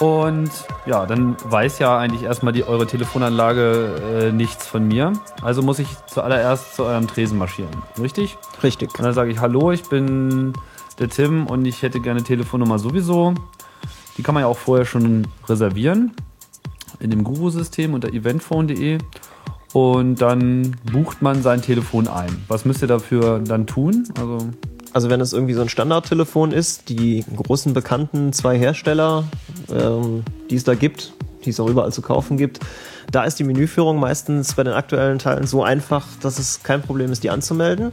Und 0.00 0.50
ja, 0.86 1.06
dann 1.06 1.36
weiß 1.44 1.80
ja 1.80 1.98
eigentlich 1.98 2.22
erstmal 2.22 2.52
die, 2.52 2.64
eure 2.64 2.86
Telefonanlage 2.86 4.28
äh, 4.28 4.32
nichts 4.32 4.66
von 4.66 4.86
mir. 4.86 5.12
Also 5.42 5.62
muss 5.62 5.80
ich 5.80 5.88
zuallererst 6.06 6.76
zu 6.76 6.84
eurem 6.84 7.08
Tresen 7.08 7.36
marschieren. 7.36 7.70
Richtig? 8.00 8.36
Richtig. 8.62 8.96
Und 8.96 9.04
dann 9.04 9.14
sage 9.14 9.32
ich, 9.32 9.40
hallo, 9.40 9.72
ich 9.72 9.82
bin 9.82 10.52
der 11.00 11.08
Tim 11.08 11.46
und 11.46 11.64
ich 11.64 11.82
hätte 11.82 12.00
gerne 12.00 12.22
Telefonnummer 12.22 12.78
sowieso. 12.78 13.34
Die 14.16 14.22
kann 14.22 14.34
man 14.34 14.42
ja 14.42 14.46
auch 14.46 14.58
vorher 14.58 14.84
schon 14.84 15.26
reservieren 15.48 16.14
in 17.00 17.10
dem 17.10 17.24
Guru-System 17.24 17.94
unter 17.94 18.12
eventphone.de 18.12 18.98
und 19.72 20.16
dann 20.16 20.76
bucht 20.90 21.22
man 21.22 21.42
sein 21.42 21.62
Telefon 21.62 22.08
ein. 22.08 22.44
Was 22.48 22.64
müsst 22.64 22.82
ihr 22.82 22.88
dafür 22.88 23.40
dann 23.40 23.66
tun? 23.66 24.08
Also 24.18 24.38
also 24.98 25.10
wenn 25.10 25.20
es 25.20 25.32
irgendwie 25.32 25.54
so 25.54 25.60
ein 25.60 25.68
Standardtelefon 25.68 26.50
ist, 26.50 26.88
die 26.88 27.24
großen 27.36 27.72
bekannten 27.72 28.32
zwei 28.32 28.58
Hersteller, 28.58 29.22
ähm, 29.72 30.24
die 30.50 30.56
es 30.56 30.64
da 30.64 30.74
gibt, 30.74 31.12
die 31.44 31.50
es 31.50 31.60
auch 31.60 31.68
überall 31.68 31.92
zu 31.92 32.02
kaufen 32.02 32.36
gibt, 32.36 32.58
da 33.12 33.22
ist 33.22 33.38
die 33.38 33.44
Menüführung 33.44 34.00
meistens 34.00 34.54
bei 34.54 34.64
den 34.64 34.72
aktuellen 34.72 35.20
Teilen 35.20 35.46
so 35.46 35.62
einfach, 35.62 36.04
dass 36.20 36.40
es 36.40 36.64
kein 36.64 36.82
Problem 36.82 37.12
ist, 37.12 37.22
die 37.22 37.30
anzumelden. 37.30 37.92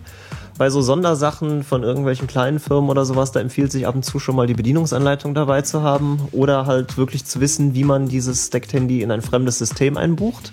Bei 0.58 0.72
so 0.72 0.82
Sondersachen 0.82 1.64
von 1.64 1.84
irgendwelchen 1.84 2.26
kleinen 2.26 2.58
Firmen 2.58 2.90
oder 2.90 3.06
sowas, 3.06 3.32
da 3.32 3.40
empfiehlt 3.40 3.72
sich 3.72 3.86
ab 3.86 3.94
und 3.94 4.04
zu 4.04 4.18
schon 4.18 4.36
mal 4.36 4.48
die 4.48 4.56
Bedienungsanleitung 4.56 5.36
dabei 5.36 5.62
zu 5.62 5.84
haben 5.84 6.20
oder 6.32 6.66
halt 6.66 6.98
wirklich 6.98 7.26
zu 7.26 7.40
wissen, 7.40 7.76
wie 7.76 7.84
man 7.84 8.08
dieses 8.08 8.48
Stacked 8.48 8.74
Handy 8.74 9.04
in 9.04 9.12
ein 9.12 9.22
fremdes 9.22 9.60
System 9.60 9.96
einbucht. 9.96 10.52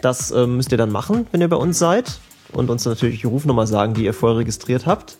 Das 0.00 0.30
äh, 0.30 0.46
müsst 0.46 0.70
ihr 0.70 0.78
dann 0.78 0.92
machen, 0.92 1.26
wenn 1.32 1.40
ihr 1.40 1.48
bei 1.48 1.56
uns 1.56 1.76
seid 1.80 2.20
und 2.52 2.70
uns 2.70 2.84
natürlich 2.84 3.22
die 3.22 3.26
Rufnummer 3.26 3.66
sagen, 3.66 3.94
die 3.94 4.04
ihr 4.04 4.14
vorher 4.14 4.38
registriert 4.38 4.86
habt. 4.86 5.18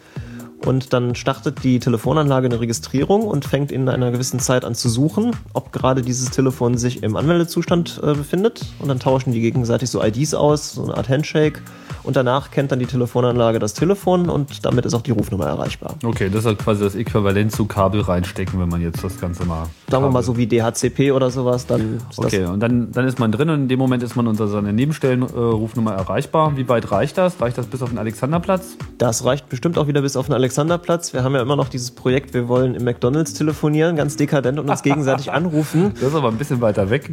Und 0.65 0.93
dann 0.93 1.15
startet 1.15 1.63
die 1.65 1.79
Telefonanlage 1.79 2.47
eine 2.47 2.61
Registrierung 2.61 3.23
und 3.23 3.45
fängt 3.45 3.71
in 3.71 3.89
einer 3.89 4.11
gewissen 4.11 4.41
Zeit 4.41 4.65
an 4.65 4.75
zu 4.75 4.89
suchen, 4.89 5.33
ob 5.53 5.73
gerade 5.73 6.03
dieses 6.03 6.31
Telefon 6.31 6.79
sich 6.79 7.03
im 7.03 7.17
Anmeldezustand 7.17 8.01
äh, 8.03 8.15
befindet. 8.15 8.65
Und 8.79 8.89
dann 8.89 8.99
tauschen 8.99 9.33
die 9.33 9.41
gegenseitig 9.41 9.91
so 9.91 10.03
IDs 10.03 10.35
aus, 10.35 10.73
so 10.73 10.85
eine 10.85 10.97
Art 10.97 11.09
Handshake. 11.09 11.63
Und 12.07 12.15
danach 12.15 12.53
kennt 12.53 12.71
dann 12.71 12.79
die 12.79 12.87
Telefonanlage 12.87 13.59
das 13.59 13.75
Telefon 13.75 14.31
und 14.31 14.65
damit 14.65 14.87
ist 14.87 14.95
auch 14.95 15.03
die 15.03 15.11
Rufnummer 15.11 15.47
erreichbar. 15.47 15.97
Okay, 16.05 16.29
das 16.31 16.41
ist 16.41 16.47
halt 16.47 16.59
quasi 16.61 16.85
das 16.85 16.95
Äquivalent 16.95 17.51
zu 17.51 17.67
Kabel 17.67 18.01
reinstecken, 18.01 18.61
wenn 18.61 18.69
man 18.69 18.81
jetzt 18.81 19.03
das 19.03 19.21
Ganze 19.21 19.45
mal. 19.45 19.67
Sagen 19.91 20.05
wir 20.05 20.11
mal 20.11 20.23
so 20.23 20.37
wie 20.37 20.47
DHCP 20.47 21.11
oder 21.11 21.31
sowas, 21.31 21.67
dann 21.67 21.99
ist 22.09 22.19
Okay, 22.21 22.45
und 22.45 22.61
dann, 22.61 22.93
dann 22.93 23.09
ist 23.09 23.19
man 23.19 23.33
drin 23.33 23.51
und 23.51 23.63
in 23.63 23.69
dem 23.69 23.81
Moment 23.81 24.05
ist 24.05 24.15
man 24.15 24.29
unter 24.29 24.47
seiner 24.47 24.71
Nebenstellenrufnummer 24.73 25.95
äh, 25.95 25.99
erreichbar. 25.99 26.57
Wie 26.57 26.69
weit 26.69 26.93
reicht 26.93 27.19
das? 27.19 27.41
Reicht 27.41 27.59
das 27.59 27.67
bis 27.67 27.83
auf 27.83 27.89
den 27.89 27.99
Alexanderplatz? 27.99 28.77
Das 28.99 29.25
reicht 29.25 29.49
bestimmt 29.49 29.77
auch 29.77 29.89
wieder 29.89 30.01
bis 30.01 30.17
auf 30.17 30.27
den 30.27 30.35
Alexanderplatz. 30.35 31.13
Wir 31.13 31.25
haben 31.25 31.35
ja 31.35 31.43
immer 31.43 31.57
noch 31.57 31.69
dieses 31.69 31.91
Projekt, 31.91 32.35
wir 32.35 32.47
wollen 32.47 32.77
im 32.77 32.85
McDonalds 32.85 33.35
telefonieren, 33.35 33.97
ganz 33.97 34.17
dekadent 34.17 34.61
und 34.61 34.71
uns 34.71 34.83
gegenseitig 34.85 35.33
anrufen. 35.33 35.93
Das 35.95 36.11
ist 36.11 36.15
aber 36.15 36.29
ein 36.29 36.39
bisschen 36.39 36.61
weiter 36.61 36.89
weg. 36.89 37.11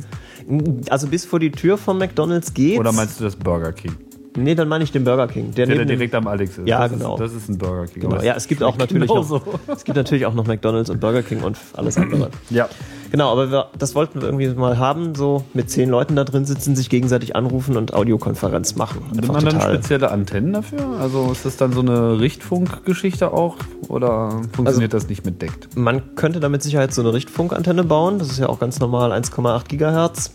Also 0.92 1.08
bis 1.08 1.26
vor 1.26 1.40
die 1.40 1.50
Tür 1.50 1.80
vom 1.80 1.98
McDonalds 1.98 2.54
geht. 2.54 2.80
Oder 2.80 2.92
meinst 2.92 3.20
du 3.20 3.24
das 3.24 3.36
Burger 3.36 3.72
King? 3.72 3.96
Nee, 4.36 4.56
dann 4.56 4.68
meine 4.68 4.84
ich 4.84 4.92
den 4.92 5.04
Burger 5.04 5.28
King. 5.28 5.54
Der, 5.54 5.66
der, 5.68 5.86
direkt 5.86 6.16
am 6.16 6.28
Alex 6.28 6.58
ist. 6.58 6.68
Ja, 6.68 6.88
das 6.88 6.98
genau. 6.98 7.16
Ist, 7.16 7.20
das 7.20 7.34
ist 7.34 7.50
ein 7.50 7.58
Burger 7.58 7.88
King. 7.88 8.02
Genau. 8.04 8.22
Ja, 8.22 8.36
es 8.36 8.48
gibt 8.48 8.64
auch 8.64 8.78
natürlich 8.78 9.10
noch, 9.10 9.42
es 9.68 9.84
gibt 9.84 9.96
natürlich 9.96 10.26
auch 10.26 10.34
noch 10.34 10.48
McDonalds 10.48 10.90
und 10.90 11.00
Burger 11.00 11.24
King 11.24 11.42
und 11.44 11.58
alles 11.74 11.98
andere. 11.98 12.30
ja. 12.50 12.68
Genau, 13.14 13.32
aber 13.32 13.52
wir, 13.52 13.68
das 13.78 13.94
wollten 13.94 14.22
wir 14.22 14.28
irgendwie 14.28 14.48
mal 14.60 14.80
haben, 14.80 15.14
so 15.14 15.44
mit 15.54 15.70
zehn 15.70 15.88
Leuten 15.88 16.16
da 16.16 16.24
drin 16.24 16.46
sitzen, 16.46 16.76
sich 16.76 16.90
gegenseitig 16.90 17.36
anrufen 17.36 17.78
und 17.78 17.94
Audiokonferenz 17.94 18.76
machen. 18.76 19.06
Nimmt 19.14 19.32
man 19.32 19.46
dann 19.46 19.62
spezielle 19.62 20.10
Antennen 20.10 20.52
dafür? 20.52 20.98
Also 21.00 21.32
ist 21.32 21.46
das 21.46 21.56
dann 21.56 21.74
so 21.74 21.82
eine 21.82 22.20
Richtfunkgeschichte 22.20 23.32
auch 23.32 23.58
oder 23.88 24.42
funktioniert 24.54 24.96
also, 24.96 25.06
das 25.06 25.10
nicht 25.10 25.26
mit 25.28 25.44
deckt? 25.44 25.78
Man 25.78 26.16
könnte 26.16 26.40
da 26.40 26.50
mit 26.50 26.64
Sicherheit 26.64 26.92
so 26.92 27.02
eine 27.02 27.14
Richtfunkantenne 27.14 27.84
bauen. 27.84 28.18
Das 28.18 28.32
ist 28.32 28.40
ja 28.40 28.50
auch 28.50 28.60
ganz 28.60 28.80
normal 28.80 29.12
1,8 29.12 29.68
Gigahertz. 29.68 30.32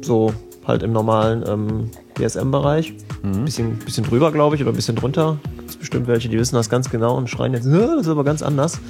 So 0.00 0.32
halt 0.70 0.82
im 0.82 0.92
normalen 0.92 1.44
ähm, 1.46 1.90
DSM-Bereich. 2.18 2.94
Mhm. 3.22 3.44
Bisschen, 3.44 3.78
bisschen 3.78 4.04
drüber, 4.04 4.32
glaube 4.32 4.56
ich, 4.56 4.62
oder 4.62 4.72
ein 4.72 4.76
bisschen 4.76 4.96
drunter. 4.96 5.38
Es 5.68 5.76
bestimmt 5.76 6.06
welche, 6.06 6.28
die 6.28 6.38
wissen 6.38 6.54
das 6.54 6.70
ganz 6.70 6.90
genau 6.90 7.16
und 7.16 7.28
schreien 7.28 7.52
jetzt, 7.52 7.66
das 7.70 8.02
ist 8.02 8.08
aber 8.08 8.24
ganz 8.24 8.42
anders. 8.42 8.80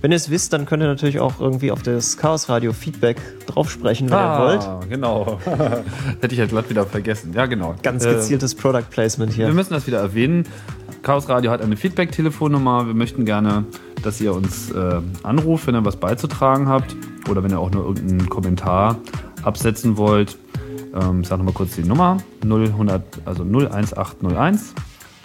Wenn 0.00 0.12
ihr 0.12 0.16
es 0.16 0.30
wisst, 0.30 0.52
dann 0.52 0.64
könnt 0.64 0.82
ihr 0.82 0.86
natürlich 0.86 1.18
auch 1.18 1.40
irgendwie 1.40 1.72
auf 1.72 1.82
das 1.82 2.16
Chaos 2.16 2.48
Radio 2.48 2.72
Feedback 2.72 3.16
drauf 3.46 3.68
sprechen, 3.68 4.08
wenn 4.08 4.16
ah, 4.16 4.38
ihr 4.38 4.44
wollt. 4.44 4.90
genau. 4.90 5.38
Hätte 6.20 6.34
ich 6.34 6.38
ja 6.38 6.46
glatt 6.46 6.70
wieder 6.70 6.86
vergessen. 6.86 7.32
Ja, 7.34 7.46
genau. 7.46 7.74
Ganz 7.82 8.04
äh, 8.04 8.14
gezieltes 8.14 8.54
äh, 8.54 8.58
Product 8.58 8.84
Placement 8.90 9.32
hier. 9.32 9.48
Wir 9.48 9.54
müssen 9.54 9.72
das 9.72 9.88
wieder 9.88 9.98
erwähnen. 9.98 10.44
Chaos 11.02 11.28
Radio 11.28 11.50
hat 11.50 11.62
eine 11.62 11.76
Feedback-Telefonnummer. 11.76 12.86
Wir 12.86 12.94
möchten 12.94 13.24
gerne, 13.24 13.64
dass 14.04 14.20
ihr 14.20 14.34
uns 14.34 14.70
äh, 14.70 15.00
anruft, 15.24 15.66
wenn 15.66 15.74
ihr 15.74 15.84
was 15.84 15.96
beizutragen 15.96 16.68
habt 16.68 16.94
oder 17.28 17.42
wenn 17.42 17.50
ihr 17.50 17.58
auch 17.58 17.70
nur 17.72 17.84
irgendeinen 17.84 18.28
Kommentar 18.28 18.98
absetzen 19.42 19.96
wollt. 19.96 20.38
Ähm, 20.94 21.20
ich 21.22 21.28
sage 21.28 21.38
nochmal 21.38 21.54
kurz 21.54 21.74
die 21.74 21.84
Nummer: 21.84 22.18
0100, 22.42 23.02
also 23.24 23.42
01801 23.44 24.74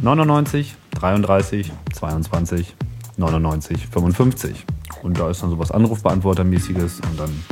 99 0.01 0.75
33 0.91 1.72
22 1.93 2.75
99 3.17 3.88
55. 3.88 4.65
Und 5.03 5.20
da 5.20 5.29
ist 5.29 5.43
dann 5.43 5.50
sowas 5.50 5.72
Anrufbeantwortermäßiges 5.72 7.01
und 7.01 7.20
dann 7.20 7.43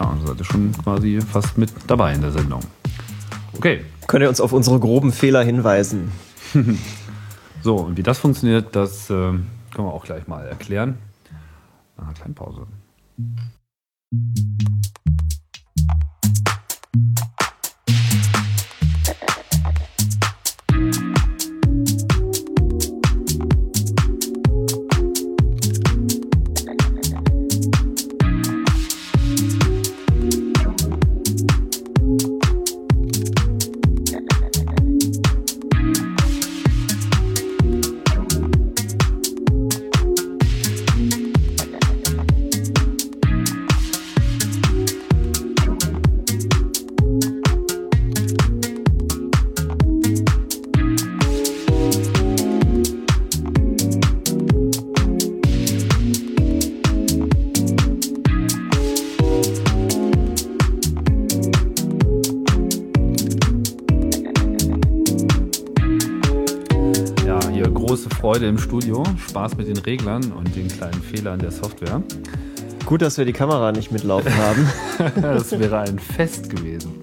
ja, 0.00 0.16
seid 0.26 0.38
ihr 0.38 0.44
schon 0.44 0.72
quasi 0.72 1.20
fast 1.20 1.58
mit 1.58 1.72
dabei 1.86 2.14
in 2.14 2.20
der 2.20 2.30
Sendung. 2.30 2.60
Okay. 3.56 3.84
Könnt 4.06 4.22
ihr 4.22 4.28
uns 4.28 4.40
auf 4.40 4.52
unsere 4.52 4.78
groben 4.80 5.12
Fehler 5.12 5.42
hinweisen? 5.42 6.10
so, 7.62 7.76
und 7.76 7.96
wie 7.96 8.02
das 8.02 8.18
funktioniert, 8.18 8.74
das 8.74 9.08
äh, 9.10 9.14
können 9.14 9.46
wir 9.76 9.92
auch 9.92 10.04
gleich 10.04 10.26
mal 10.26 10.46
erklären. 10.46 10.98
Ah, 11.96 12.12
kleine 12.12 12.34
Pause. 12.34 12.66
Freude 68.32 68.48
im 68.48 68.56
Studio, 68.56 69.04
Spaß 69.28 69.58
mit 69.58 69.68
den 69.68 69.76
Reglern 69.76 70.32
und 70.32 70.56
den 70.56 70.66
kleinen 70.66 71.02
Fehlern 71.02 71.38
der 71.38 71.50
Software. 71.50 72.02
Gut, 72.86 73.02
dass 73.02 73.18
wir 73.18 73.26
die 73.26 73.34
Kamera 73.34 73.72
nicht 73.72 73.92
mitlaufen 73.92 74.34
haben. 74.38 74.66
das 75.20 75.50
wäre 75.58 75.80
ein 75.80 75.98
Fest 75.98 76.48
gewesen. 76.48 76.94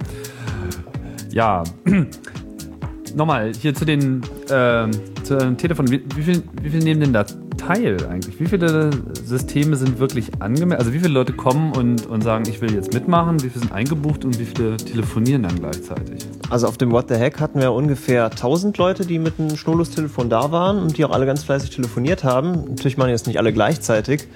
Ja, 1.29 1.63
nochmal 3.15 3.51
hier 3.53 3.75
zu 3.75 3.85
den 3.85 4.23
äh, 4.49 4.89
zu 5.21 5.55
Telefon. 5.55 5.91
Wie, 5.91 6.03
wie, 6.15 6.23
viel, 6.23 6.43
wie 6.63 6.69
viel 6.71 6.79
nehmen 6.79 7.01
denn 7.01 7.13
da 7.13 7.23
teil 7.69 7.97
eigentlich? 8.07 8.39
Wie 8.39 8.47
viele 8.47 8.89
Systeme 9.23 9.75
sind 9.75 9.99
wirklich 9.99 10.31
angemeldet? 10.39 10.79
Also 10.79 10.93
wie 10.93 10.99
viele 10.99 11.13
Leute 11.13 11.33
kommen 11.33 11.71
und, 11.73 12.07
und 12.07 12.23
sagen, 12.23 12.45
ich 12.49 12.61
will 12.61 12.73
jetzt 12.73 12.93
mitmachen? 12.93 13.43
Wie 13.43 13.49
viele 13.49 13.59
sind 13.59 13.71
eingebucht 13.71 14.25
und 14.25 14.39
wie 14.39 14.45
viele 14.45 14.77
telefonieren 14.77 15.43
dann 15.43 15.55
gleichzeitig? 15.59 16.25
Also 16.49 16.67
auf 16.67 16.77
dem 16.77 16.91
What 16.91 17.09
the 17.09 17.15
Heck 17.15 17.39
hatten 17.39 17.59
wir 17.59 17.71
ungefähr 17.71 18.25
1000 18.25 18.77
Leute, 18.79 19.05
die 19.05 19.19
mit 19.19 19.39
einem 19.39 19.55
Schnurlustelefon 19.55 20.31
da 20.31 20.51
waren 20.51 20.79
und 20.79 20.97
die 20.97 21.05
auch 21.05 21.11
alle 21.11 21.27
ganz 21.27 21.43
fleißig 21.43 21.69
telefoniert 21.69 22.23
haben. 22.23 22.65
Natürlich 22.69 22.97
machen 22.97 23.11
jetzt 23.11 23.27
nicht 23.27 23.37
alle 23.37 23.53
gleichzeitig, 23.53 24.27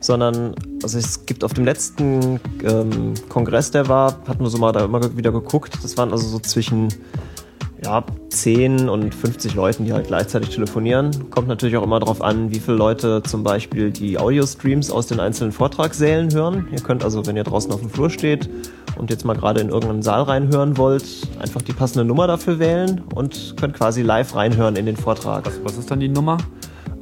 sondern 0.00 0.56
also 0.82 0.98
es 0.98 1.26
gibt 1.26 1.44
auf 1.44 1.54
dem 1.54 1.64
letzten 1.64 2.40
ähm, 2.64 3.14
Kongress, 3.28 3.70
der 3.70 3.86
war, 3.86 4.18
hatten 4.26 4.40
wir 4.40 4.50
so 4.50 4.58
mal 4.58 4.72
da 4.72 4.84
immer 4.84 5.16
wieder 5.16 5.30
geguckt. 5.30 5.78
Das 5.84 5.96
waren 5.96 6.10
also 6.10 6.26
so 6.26 6.40
zwischen 6.40 6.88
ja, 7.82 8.04
10 8.28 8.88
und 8.88 9.14
50 9.14 9.54
Leuten, 9.54 9.84
die 9.84 9.92
halt 9.92 10.08
gleichzeitig 10.08 10.50
telefonieren. 10.50 11.30
Kommt 11.30 11.48
natürlich 11.48 11.76
auch 11.76 11.82
immer 11.82 11.98
darauf 11.98 12.20
an, 12.22 12.50
wie 12.50 12.58
viele 12.58 12.76
Leute 12.76 13.22
zum 13.22 13.42
Beispiel 13.42 13.90
die 13.90 14.18
Audio-Streams 14.18 14.90
aus 14.90 15.06
den 15.06 15.20
einzelnen 15.20 15.52
Vortragssälen 15.52 16.32
hören. 16.32 16.68
Ihr 16.72 16.80
könnt 16.80 17.04
also, 17.04 17.26
wenn 17.26 17.36
ihr 17.36 17.44
draußen 17.44 17.72
auf 17.72 17.80
dem 17.80 17.90
Flur 17.90 18.10
steht 18.10 18.50
und 18.98 19.10
jetzt 19.10 19.24
mal 19.24 19.34
gerade 19.34 19.60
in 19.60 19.70
irgendeinen 19.70 20.02
Saal 20.02 20.22
reinhören 20.22 20.76
wollt, 20.76 21.04
einfach 21.40 21.62
die 21.62 21.72
passende 21.72 22.04
Nummer 22.04 22.26
dafür 22.26 22.58
wählen 22.58 23.02
und 23.14 23.54
könnt 23.58 23.74
quasi 23.74 24.02
live 24.02 24.34
reinhören 24.34 24.76
in 24.76 24.86
den 24.86 24.96
Vortrag. 24.96 25.46
Was, 25.46 25.60
was 25.64 25.78
ist 25.78 25.90
dann 25.90 26.00
die 26.00 26.08
Nummer? 26.08 26.36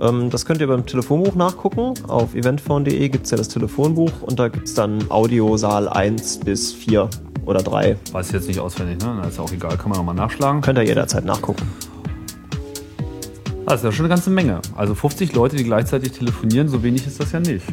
Ähm, 0.01 0.31
das 0.31 0.47
könnt 0.47 0.61
ihr 0.61 0.69
beim 0.69 0.87
Telefonbuch 0.87 1.35
nachgucken. 1.35 1.95
Auf 2.07 2.35
eventphone.de 2.35 3.09
gibt 3.09 3.25
es 3.25 3.33
ja 3.33 3.37
das 3.37 3.49
Telefonbuch 3.49 4.23
und 4.23 4.39
da 4.39 4.49
gibt 4.49 4.69
es 4.69 4.75
dann 4.75 5.11
Audiosaal 5.11 5.89
1 5.89 6.39
bis 6.41 6.73
4 6.73 7.11
oder 7.49 7.63
3. 7.63 7.97
Weiß 8.13 8.27
ich 8.27 8.33
jetzt 8.35 8.47
nicht 8.47 8.61
auswendig, 8.61 8.99
ne? 8.99 9.19
Das 9.23 9.33
ist 9.33 9.39
ja 9.39 9.45
auch 9.45 9.53
egal, 9.53 9.77
kann 9.79 9.89
man 9.89 9.99
nochmal 9.99 10.15
nachschlagen. 10.15 10.61
Könnt 10.61 10.79
ihr 10.79 10.85
jederzeit 10.85 11.25
nachgucken. 11.25 11.67
Das 13.65 13.81
ist 13.81 13.85
ja 13.85 13.93
schon 13.93 14.05
eine 14.05 14.15
ganze 14.15 14.31
Menge. 14.31 14.61
Also 14.77 14.95
50 14.95 15.33
Leute, 15.35 15.57
die 15.57 15.65
gleichzeitig 15.65 16.13
telefonieren, 16.13 16.69
so 16.69 16.83
wenig 16.83 17.07
ist 17.07 17.21
das 17.21 17.33
ja 17.33 17.41
nicht. 17.41 17.65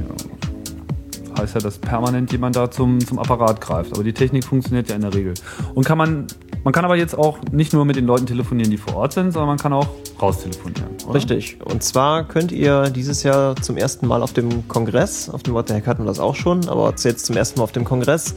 Heißt 1.37 1.55
ja, 1.55 1.61
dass 1.61 1.77
permanent 1.77 2.31
jemand 2.31 2.55
da 2.55 2.71
zum, 2.71 3.05
zum 3.05 3.19
Apparat 3.19 3.59
greift. 3.59 3.93
Aber 3.93 4.03
die 4.03 4.13
Technik 4.13 4.45
funktioniert 4.45 4.89
ja 4.89 4.95
in 4.95 5.01
der 5.01 5.13
Regel. 5.13 5.33
Und 5.73 5.85
kann 5.85 5.97
man, 5.97 6.27
man 6.63 6.73
kann 6.73 6.85
aber 6.85 6.95
jetzt 6.95 7.17
auch 7.17 7.39
nicht 7.51 7.73
nur 7.73 7.83
mit 7.83 7.97
den 7.97 8.05
Leuten 8.05 8.25
telefonieren, 8.25 8.71
die 8.71 8.77
vor 8.77 8.95
Ort 8.95 9.13
sind, 9.13 9.31
sondern 9.31 9.49
man 9.49 9.57
kann 9.57 9.73
auch 9.73 9.87
raus 10.21 10.41
telefonieren. 10.41 10.87
Oder? 11.05 11.15
Richtig. 11.15 11.57
Und 11.65 11.83
zwar 11.83 12.25
könnt 12.25 12.53
ihr 12.53 12.89
dieses 12.89 13.23
Jahr 13.23 13.57
zum 13.57 13.75
ersten 13.75 14.07
Mal 14.07 14.21
auf 14.21 14.31
dem 14.31 14.67
Kongress, 14.69 15.29
auf 15.29 15.43
dem 15.43 15.53
What 15.53 15.67
the 15.67 15.73
Heck 15.73 15.87
hatten 15.87 16.03
wir 16.03 16.07
das 16.07 16.19
auch 16.21 16.35
schon, 16.35 16.69
aber 16.69 16.93
jetzt 16.97 17.25
zum 17.25 17.35
ersten 17.35 17.59
Mal 17.59 17.65
auf 17.65 17.73
dem 17.73 17.83
Kongress, 17.83 18.35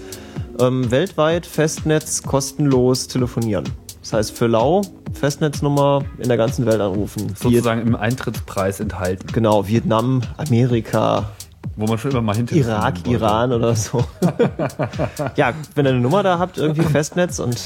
ähm, 0.61 0.91
weltweit 0.91 1.47
Festnetz 1.47 2.23
kostenlos 2.23 3.09
telefonieren. 3.09 3.65
Das 4.03 4.13
heißt 4.13 4.39
für 4.39 4.47
lau 4.47 4.83
Festnetznummer 5.13 6.05
in 6.19 6.29
der 6.29 6.37
ganzen 6.37 6.67
Welt 6.67 6.81
anrufen. 6.81 7.35
Sozusagen 7.37 7.83
im 7.87 7.97
Eintrittspreis 7.97 8.81
enthalten. 8.81 9.27
Genau, 9.33 9.67
Vietnam, 9.67 10.23
Amerika, 10.37 11.31
Wo 11.77 11.87
man 11.87 11.99
schon 11.99 12.13
immer 12.13 12.23
mal 12.23 12.37
hinter 12.37 12.57
Irak, 12.57 13.07
Iran 13.07 13.53
oder 13.53 13.75
so. 13.75 14.05
ja, 15.37 15.53
wenn 15.75 15.87
ihr 15.87 15.91
eine 15.91 16.01
Nummer 16.01 16.23
da 16.23 16.39
habt, 16.39 16.59
irgendwie 16.59 16.83
Festnetz 16.83 17.39
und 17.39 17.61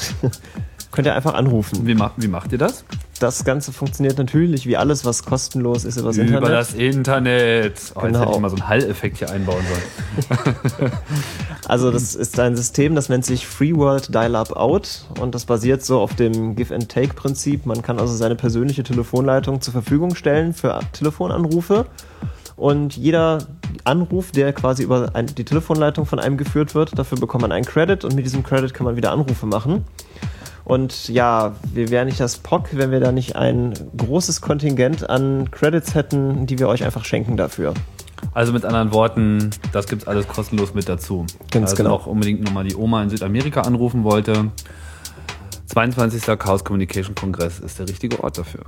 könnt 0.90 1.06
ihr 1.06 1.14
einfach 1.14 1.34
anrufen. 1.34 1.86
Wie, 1.86 1.94
macht, 1.94 2.14
wie 2.16 2.28
macht 2.28 2.52
ihr 2.52 2.58
das? 2.58 2.84
Das 3.22 3.44
Ganze 3.44 3.72
funktioniert 3.72 4.18
natürlich 4.18 4.66
wie 4.66 4.76
alles, 4.76 5.04
was 5.04 5.24
kostenlos 5.24 5.84
ist 5.84 5.96
Über 5.96 6.10
Internet. 6.10 6.42
das 6.50 6.74
Internet. 6.74 7.62
Oh, 7.62 7.64
Jetzt 7.64 7.94
Genau. 7.94 8.20
hätte 8.20 8.32
ich 8.32 8.38
mal 8.40 8.50
so 8.50 8.56
einen 8.56 8.68
Hall-Effekt 8.68 9.18
hier 9.18 9.30
einbauen 9.30 9.62
sollen. 9.68 10.92
Also 11.68 11.92
das 11.92 12.16
ist 12.16 12.40
ein 12.40 12.56
System, 12.56 12.96
das 12.96 13.08
nennt 13.08 13.24
sich 13.24 13.46
Free 13.46 13.74
World 13.76 14.12
Dial-Up 14.12 14.56
Out 14.56 15.04
und 15.20 15.32
das 15.34 15.44
basiert 15.44 15.84
so 15.84 16.00
auf 16.00 16.14
dem 16.16 16.56
Give-and-Take-Prinzip. 16.56 17.66
Man 17.66 17.82
kann 17.82 18.00
also 18.00 18.14
seine 18.14 18.34
persönliche 18.34 18.82
Telefonleitung 18.82 19.60
zur 19.60 19.72
Verfügung 19.72 20.16
stellen 20.16 20.54
für 20.54 20.80
Telefonanrufe 20.92 21.86
und 22.56 22.96
jeder 22.96 23.38
Anruf, 23.84 24.32
der 24.32 24.52
quasi 24.52 24.82
über 24.82 25.08
die 25.36 25.44
Telefonleitung 25.44 26.04
von 26.04 26.18
einem 26.18 26.36
geführt 26.36 26.74
wird, 26.74 26.98
dafür 26.98 27.18
bekommt 27.18 27.42
man 27.42 27.52
einen 27.52 27.64
Credit 27.64 28.04
und 28.04 28.16
mit 28.16 28.24
diesem 28.26 28.42
Credit 28.42 28.74
kann 28.74 28.84
man 28.84 28.96
wieder 28.96 29.12
Anrufe 29.12 29.46
machen. 29.46 29.84
Und 30.64 31.08
ja, 31.08 31.54
wir 31.72 31.90
wären 31.90 32.06
nicht 32.06 32.20
das 32.20 32.38
POC, 32.38 32.70
wenn 32.72 32.90
wir 32.90 33.00
da 33.00 33.12
nicht 33.12 33.36
ein 33.36 33.74
großes 33.96 34.40
Kontingent 34.40 35.08
an 35.08 35.50
Credits 35.50 35.94
hätten, 35.94 36.46
die 36.46 36.58
wir 36.58 36.68
euch 36.68 36.84
einfach 36.84 37.04
schenken 37.04 37.36
dafür. 37.36 37.74
Also 38.34 38.52
mit 38.52 38.64
anderen 38.64 38.92
Worten, 38.92 39.50
das 39.72 39.86
gibt's 39.86 40.06
alles 40.06 40.28
kostenlos 40.28 40.74
mit 40.74 40.88
dazu. 40.88 41.26
Ganz 41.50 41.70
also 41.70 41.82
genau. 41.82 41.94
auch 41.94 42.06
unbedingt 42.06 42.42
nochmal 42.42 42.64
die 42.64 42.76
Oma 42.76 43.02
in 43.02 43.10
Südamerika 43.10 43.62
anrufen 43.62 44.04
wollte. 44.04 44.52
22. 45.66 46.38
Chaos 46.38 46.64
Communication 46.64 47.14
Kongress 47.14 47.58
ist 47.58 47.78
der 47.78 47.88
richtige 47.88 48.22
Ort 48.22 48.38
dafür. 48.38 48.62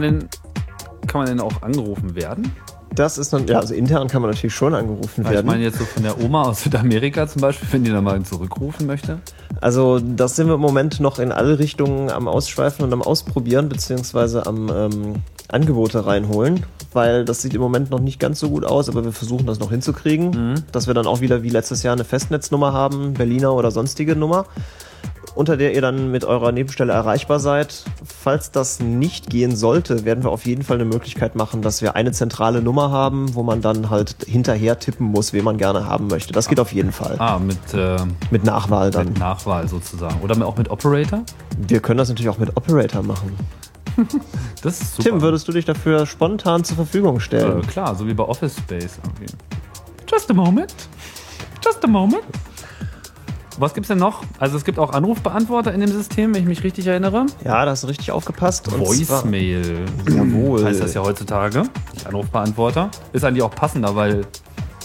Man 0.00 0.18
denn, 0.18 0.28
kann 1.06 1.20
man 1.20 1.28
denn 1.28 1.40
auch 1.40 1.62
angerufen 1.62 2.14
werden? 2.14 2.52
Das 2.94 3.18
ist 3.18 3.32
dann, 3.32 3.46
ja, 3.46 3.60
also 3.60 3.72
intern 3.72 4.08
kann 4.08 4.20
man 4.20 4.32
natürlich 4.32 4.54
schon 4.54 4.74
angerufen 4.74 5.24
Weil 5.24 5.30
ich 5.30 5.36
werden. 5.36 5.46
meine 5.46 5.62
jetzt 5.62 5.78
so 5.78 5.84
von 5.84 6.02
der 6.02 6.20
Oma 6.20 6.42
aus 6.42 6.64
Südamerika 6.64 7.28
zum 7.28 7.40
Beispiel, 7.40 7.68
wenn 7.70 7.84
die 7.84 7.90
dann 7.90 8.02
mal 8.02 8.20
zurückrufen 8.22 8.86
möchte. 8.86 9.20
Also 9.60 10.00
das 10.00 10.34
sind 10.34 10.48
wir 10.48 10.54
im 10.54 10.60
Moment 10.60 10.98
noch 10.98 11.20
in 11.20 11.30
alle 11.30 11.58
Richtungen 11.58 12.10
am 12.10 12.26
Ausschweifen 12.26 12.84
und 12.84 12.92
am 12.92 13.02
Ausprobieren, 13.02 13.68
beziehungsweise 13.68 14.44
am 14.46 14.70
ähm, 14.74 15.14
Angebote 15.48 16.04
reinholen, 16.04 16.64
weil 16.92 17.24
das 17.24 17.42
sieht 17.42 17.54
im 17.54 17.60
Moment 17.60 17.90
noch 17.90 18.00
nicht 18.00 18.18
ganz 18.18 18.40
so 18.40 18.50
gut 18.50 18.64
aus, 18.64 18.88
aber 18.88 19.04
wir 19.04 19.12
versuchen 19.12 19.46
das 19.46 19.60
noch 19.60 19.70
hinzukriegen, 19.70 20.64
dass 20.72 20.86
wir 20.86 20.94
dann 20.94 21.06
auch 21.06 21.20
wieder 21.20 21.42
wie 21.42 21.50
letztes 21.50 21.82
Jahr 21.82 21.92
eine 21.92 22.04
Festnetznummer 22.04 22.72
haben, 22.72 23.14
Berliner 23.14 23.54
oder 23.54 23.70
sonstige 23.70 24.16
Nummer, 24.16 24.46
unter 25.34 25.56
der 25.56 25.74
ihr 25.74 25.80
dann 25.80 26.10
mit 26.10 26.24
eurer 26.24 26.52
Nebenstelle 26.52 26.92
erreichbar 26.92 27.38
seid. 27.40 27.84
Falls 28.04 28.50
das 28.50 28.80
nicht 28.80 29.30
gehen 29.30 29.54
sollte, 29.54 30.04
werden 30.04 30.24
wir 30.24 30.30
auf 30.30 30.44
jeden 30.46 30.62
Fall 30.62 30.76
eine 30.76 30.84
Möglichkeit 30.84 31.36
machen, 31.36 31.62
dass 31.62 31.82
wir 31.82 31.96
eine 31.96 32.12
zentrale 32.12 32.62
Nummer 32.62 32.90
haben, 32.90 33.34
wo 33.34 33.42
man 33.42 33.60
dann 33.62 33.90
halt 33.90 34.16
hinterher 34.26 34.78
tippen 34.78 35.06
muss, 35.06 35.32
wen 35.32 35.44
man 35.44 35.56
gerne 35.58 35.86
haben 35.86 36.08
möchte. 36.08 36.32
Das 36.32 36.48
geht 36.48 36.60
auf 36.60 36.72
jeden 36.72 36.92
Fall. 36.92 37.16
Ah, 37.18 37.38
mit, 37.38 37.58
äh, 37.74 37.96
Mit 38.30 38.44
Nachwahl 38.44 38.90
dann. 38.90 39.06
mit 39.08 39.18
Nachwahl 39.18 39.68
sozusagen. 39.68 40.20
Oder 40.22 40.44
auch 40.46 40.56
mit 40.56 40.70
Operator? 40.70 41.22
Wir 41.56 41.80
können 41.80 41.98
das 41.98 42.08
natürlich 42.08 42.28
auch 42.30 42.38
mit 42.38 42.56
Operator 42.56 43.02
machen. 43.02 43.36
Das 44.62 44.80
ist 44.80 44.94
super. 44.96 45.08
Tim, 45.08 45.22
würdest 45.22 45.48
du 45.48 45.52
dich 45.52 45.64
dafür 45.64 46.04
spontan 46.04 46.64
zur 46.64 46.76
Verfügung 46.76 47.16
äh, 47.16 47.20
stellen? 47.20 47.62
klar, 47.66 47.94
so 47.94 48.06
wie 48.06 48.12
bei 48.12 48.24
Office 48.24 48.56
Space. 48.58 48.98
irgendwie. 49.02 49.32
Just 50.10 50.30
a 50.30 50.34
moment. 50.34 50.74
Just 51.64 51.82
a 51.84 51.88
moment. 51.88 52.22
Was 53.58 53.74
gibt's 53.74 53.88
denn 53.88 53.98
noch? 53.98 54.22
Also 54.38 54.56
es 54.56 54.64
gibt 54.64 54.78
auch 54.78 54.92
Anrufbeantworter 54.92 55.74
in 55.74 55.80
dem 55.80 55.90
System, 55.90 56.34
wenn 56.34 56.42
ich 56.42 56.48
mich 56.48 56.64
richtig 56.64 56.86
erinnere. 56.86 57.26
Ja, 57.44 57.64
da 57.64 57.72
hast 57.72 57.82
du 57.82 57.88
richtig 57.88 58.10
aufgepasst. 58.12 58.72
Und 58.72 58.80
Voicemail. 58.80 59.84
Jawohl. 60.08 60.64
Heißt 60.64 60.80
das 60.80 60.94
ja 60.94 61.02
heutzutage. 61.02 61.64
Nicht 61.92 62.06
Anrufbeantworter. 62.06 62.90
Ist 63.12 63.24
eigentlich 63.24 63.42
auch 63.42 63.54
passender, 63.54 63.96
weil 63.96 64.26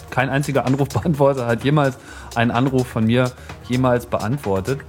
kein 0.10 0.30
einziger 0.30 0.66
Anrufbeantworter 0.66 1.46
hat 1.48 1.64
jemals 1.64 1.98
einen 2.36 2.52
Anruf 2.52 2.88
von 2.88 3.06
mir 3.06 3.32
jemals 3.68 4.06
beantwortet. 4.06 4.80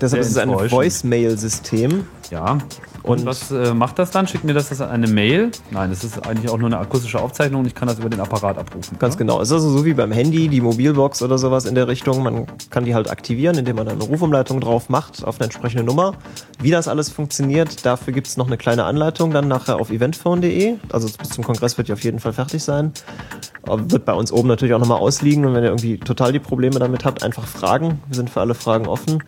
Deshalb 0.00 0.22
ist 0.22 0.30
es 0.30 0.36
ein. 0.36 0.50
Voicemail-System. 0.50 2.06
Ja. 2.30 2.58
Und, 3.02 3.26
was 3.26 3.50
äh, 3.50 3.74
macht 3.74 3.98
das 3.98 4.10
dann? 4.10 4.28
Schickt 4.28 4.44
mir 4.44 4.54
das, 4.54 4.68
das 4.68 4.80
an 4.80 4.90
eine 4.90 5.08
Mail? 5.08 5.50
Nein, 5.70 5.90
es 5.90 6.04
ist 6.04 6.26
eigentlich 6.26 6.50
auch 6.50 6.58
nur 6.58 6.66
eine 6.66 6.78
akustische 6.78 7.20
Aufzeichnung 7.20 7.62
und 7.62 7.66
ich 7.66 7.74
kann 7.74 7.88
das 7.88 7.98
über 7.98 8.08
den 8.08 8.20
Apparat 8.20 8.58
abrufen. 8.58 8.98
Ganz 8.98 9.14
ja? 9.14 9.18
genau. 9.18 9.40
Es 9.40 9.48
ist 9.48 9.54
also 9.54 9.70
so 9.70 9.84
wie 9.84 9.94
beim 9.94 10.12
Handy, 10.12 10.48
die 10.48 10.60
Mobilbox 10.60 11.22
oder 11.22 11.36
sowas 11.38 11.64
in 11.64 11.74
der 11.74 11.88
Richtung. 11.88 12.22
Man 12.22 12.46
kann 12.70 12.84
die 12.84 12.94
halt 12.94 13.10
aktivieren, 13.10 13.58
indem 13.58 13.76
man 13.76 13.88
eine 13.88 14.02
Rufumleitung 14.02 14.60
drauf 14.60 14.88
macht 14.88 15.24
auf 15.24 15.40
eine 15.40 15.44
entsprechende 15.44 15.84
Nummer. 15.84 16.14
Wie 16.60 16.70
das 16.70 16.86
alles 16.86 17.08
funktioniert, 17.08 17.84
dafür 17.84 18.12
gibt 18.12 18.28
es 18.28 18.36
noch 18.36 18.46
eine 18.46 18.56
kleine 18.56 18.84
Anleitung 18.84 19.32
dann 19.32 19.48
nachher 19.48 19.80
auf 19.80 19.90
eventphone.de. 19.90 20.76
Also 20.92 21.08
bis 21.18 21.30
zum 21.30 21.44
Kongress 21.44 21.76
wird 21.78 21.88
die 21.88 21.92
auf 21.92 22.04
jeden 22.04 22.20
Fall 22.20 22.32
fertig 22.32 22.62
sein. 22.62 22.92
Aber 23.64 23.90
Wird 23.90 24.04
bei 24.04 24.12
uns 24.12 24.32
oben 24.32 24.48
natürlich 24.48 24.74
auch 24.74 24.80
nochmal 24.80 24.98
ausliegen. 24.98 25.44
Und 25.44 25.54
wenn 25.54 25.62
ihr 25.62 25.70
irgendwie 25.70 25.98
total 25.98 26.32
die 26.32 26.38
Probleme 26.38 26.78
damit 26.78 27.04
habt, 27.04 27.22
einfach 27.22 27.46
fragen. 27.46 28.00
Wir 28.06 28.16
sind 28.16 28.30
für 28.30 28.40
alle 28.40 28.54
Fragen 28.54 28.86
offen. 28.86 29.22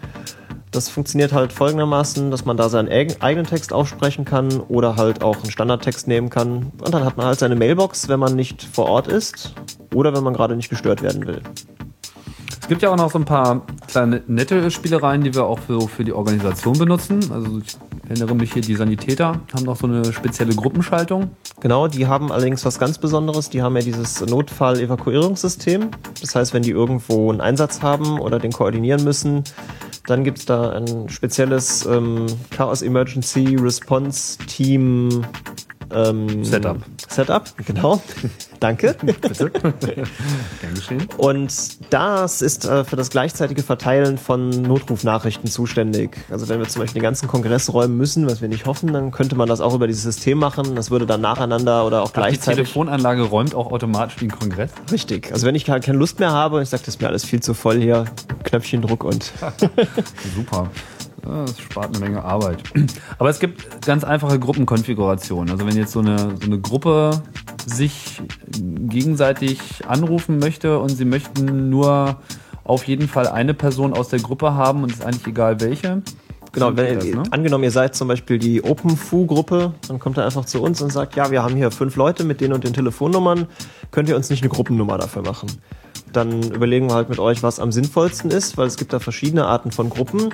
Das 0.75 0.89
funktioniert 0.89 1.33
halt 1.33 1.53
folgendermaßen, 1.53 2.33
dass 2.33 2.45
man 2.45 2.57
da 2.57 2.69
seinen 2.69 2.89
eig- 2.89 3.23
eigenen 3.23 3.47
Text 3.47 3.73
aufsprechen 3.73 4.25
kann 4.25 4.59
oder 4.69 4.97
halt 4.97 5.23
auch 5.23 5.37
einen 5.37 5.53
Standardtext 5.53 6.09
nehmen 6.09 6.31
kann. 6.31 6.73
Und 6.85 6.93
dann 6.93 7.05
hat 7.05 7.17
man 7.17 7.27
halt 7.27 7.39
seine 7.39 7.55
Mailbox, 7.55 8.09
wenn 8.09 8.19
man 8.19 8.35
nicht 8.35 8.65
vor 8.65 8.87
Ort 8.87 9.07
ist 9.07 9.55
oder 9.95 10.17
wenn 10.17 10.25
man 10.25 10.35
gerade 10.35 10.57
nicht 10.57 10.71
gestört 10.71 11.01
werden 11.01 11.29
will. 11.29 11.43
Es 12.61 12.67
gibt 12.67 12.83
ja 12.83 12.91
auch 12.91 12.97
noch 12.97 13.11
so 13.13 13.19
ein 13.19 13.25
paar 13.25 13.63
kleine 13.87 14.23
nette 14.27 14.69
Spielereien, 14.71 15.23
die 15.23 15.33
wir 15.35 15.45
auch 15.45 15.61
für, 15.61 15.83
für 15.83 16.03
die 16.03 16.13
Organisation 16.13 16.77
benutzen. 16.77 17.21
Also 17.31 17.59
ich 17.59 17.77
erinnere 18.09 18.35
mich 18.35 18.53
hier, 18.53 18.63
die 18.63 18.75
Sanitäter 18.75 19.43
haben 19.55 19.65
noch 19.65 19.77
so 19.77 19.87
eine 19.87 20.13
spezielle 20.13 20.55
Gruppenschaltung. 20.57 21.31
Genau, 21.61 21.87
die 21.87 22.07
haben 22.09 22.33
allerdings 22.33 22.65
was 22.65 22.79
ganz 22.81 22.99
Besonderes. 22.99 23.49
Die 23.51 23.63
haben 23.63 23.77
ja 23.77 23.83
dieses 23.83 24.27
Notfall-Evakuierungssystem. 24.27 25.91
Das 26.21 26.35
heißt, 26.35 26.53
wenn 26.53 26.63
die 26.63 26.71
irgendwo 26.71 27.31
einen 27.31 27.43
Einsatz 27.43 27.83
haben 27.83 28.19
oder 28.19 28.39
den 28.41 28.51
koordinieren 28.51 29.05
müssen, 29.05 29.45
dann 30.07 30.25
gibt 30.25 30.39
es 30.39 30.47
da 30.47 30.71
ein 30.71 31.09
spezielles 31.09 31.87
ähm, 31.87 32.27
Chaos 32.51 32.83
Emergency 32.83 33.57
Response 33.57 34.39
Team 34.47 35.25
ähm, 35.93 36.45
Setup. 36.45 36.79
Setup, 37.09 37.45
genau. 37.67 38.03
Danke. 38.61 38.97
Bitte. 39.03 39.51
Und 41.17 41.93
das 41.93 42.43
ist 42.43 42.65
äh, 42.65 42.85
für 42.85 42.97
das 42.97 43.11
gleichzeitige 43.11 43.63
Verteilen 43.63 44.19
von 44.19 44.51
Notrufnachrichten 44.51 45.51
zuständig. 45.51 46.17
Also 46.31 46.49
wenn 46.49 46.59
wir 46.61 46.69
zum 46.69 46.81
Beispiel 46.81 47.01
den 47.01 47.05
ganzen 47.05 47.29
Kongress 47.29 47.73
räumen 47.73 47.97
müssen, 47.97 48.27
was 48.27 48.41
wir 48.41 48.49
nicht 48.49 48.67
hoffen, 48.67 48.93
dann 48.93 49.11
könnte 49.11 49.37
man 49.37 49.49
das 49.49 49.61
auch 49.61 49.75
über 49.75 49.87
dieses 49.87 50.03
System 50.03 50.39
machen. 50.39 50.75
Das 50.75 50.91
würde 50.91 51.07
dann 51.07 51.21
nacheinander 51.21 51.87
oder 51.87 52.03
auch 52.03 52.07
Ach, 52.09 52.13
die 52.13 52.21
gleichzeitig. 52.21 52.65
Telefonanlage 52.65 53.23
räumt 53.23 53.55
auch 53.55 53.71
automatisch 53.71 54.17
den 54.17 54.31
Kongress. 54.31 54.71
Richtig. 54.91 55.33
Also 55.33 55.47
wenn 55.47 55.55
ich 55.55 55.65
keine 55.65 55.81
keine 55.81 55.99
Lust 55.99 56.19
mehr 56.21 56.33
habe 56.33 56.57
und 56.57 56.63
ich 56.63 56.69
sage, 56.69 56.83
das 56.87 56.95
ist 56.95 57.01
mir 57.01 57.09
alles 57.09 57.25
viel 57.25 57.41
zu 57.41 57.55
voll 57.55 57.81
hier, 57.81 58.05
Knöpfchendruck 58.45 59.05
und 59.05 59.33
Super. 60.37 60.71
Das 61.25 61.59
spart 61.59 61.97
eine 61.97 61.99
Menge 61.99 62.23
Arbeit. 62.23 62.63
Aber 63.19 63.31
es 63.31 63.39
gibt 63.39 63.85
ganz 63.87 64.05
einfache 64.05 64.39
Gruppenkonfigurationen. 64.39 65.51
Also 65.51 65.67
wenn 65.67 65.77
jetzt 65.77 65.93
so 65.93 66.01
eine, 66.01 66.19
so 66.19 66.47
eine 66.47 66.61
Gruppe 66.61 67.23
sich 67.67 68.21
gegenseitig 68.51 69.87
anrufen 69.89 70.39
möchte 70.39 70.79
und 70.79 70.91
sie 70.91 71.05
möchten 71.05 71.71
nur 71.71 72.19
auf 72.63 72.85
jeden 72.85 73.09
Fall 73.09 73.27
eine 73.27 73.55
Person 73.55 73.95
aus 73.95 74.09
der 74.09 74.21
Gruppe 74.21 74.55
haben 74.55 74.83
und 74.83 74.93
es 74.93 74.99
ist 74.99 75.05
eigentlich 75.05 75.27
egal 75.27 75.61
welche. 75.61 76.03
Genau, 76.53 76.77
wenn, 76.77 76.99
das, 76.99 77.05
ne? 77.05 77.23
angenommen, 77.31 77.65
ihr 77.65 77.73
seid 77.73 77.97
zum 77.97 78.07
Beispiel 78.07 78.39
die 78.39 78.63
OpenFu-Gruppe, 78.63 79.75
dann 79.89 79.99
kommt 79.99 80.19
er 80.19 80.25
einfach 80.25 80.45
zu 80.45 80.63
uns 80.63 80.81
und 80.83 80.93
sagt, 80.93 81.17
ja, 81.17 81.33
wir 81.33 81.43
haben 81.43 81.57
hier 81.57 81.73
fünf 81.73 81.97
Leute 81.97 82.23
mit 82.23 82.41
denen 82.41 82.53
und 82.53 82.63
den 82.63 82.73
Telefonnummern, 82.73 83.49
könnt 83.91 84.09
ihr 84.09 84.15
uns 84.15 84.31
nicht 84.31 84.43
eine 84.43 84.51
Gruppennummer 84.51 84.97
dafür 84.97 85.23
machen? 85.23 85.51
Dann 86.13 86.43
überlegen 86.53 86.89
wir 86.89 86.95
halt 86.95 87.09
mit 87.09 87.19
euch, 87.19 87.43
was 87.43 87.59
am 87.59 87.73
sinnvollsten 87.73 88.31
ist, 88.31 88.57
weil 88.57 88.69
es 88.69 88.77
gibt 88.77 88.93
da 88.93 89.01
verschiedene 89.01 89.47
Arten 89.47 89.73
von 89.73 89.91
Gruppen. 89.91 90.33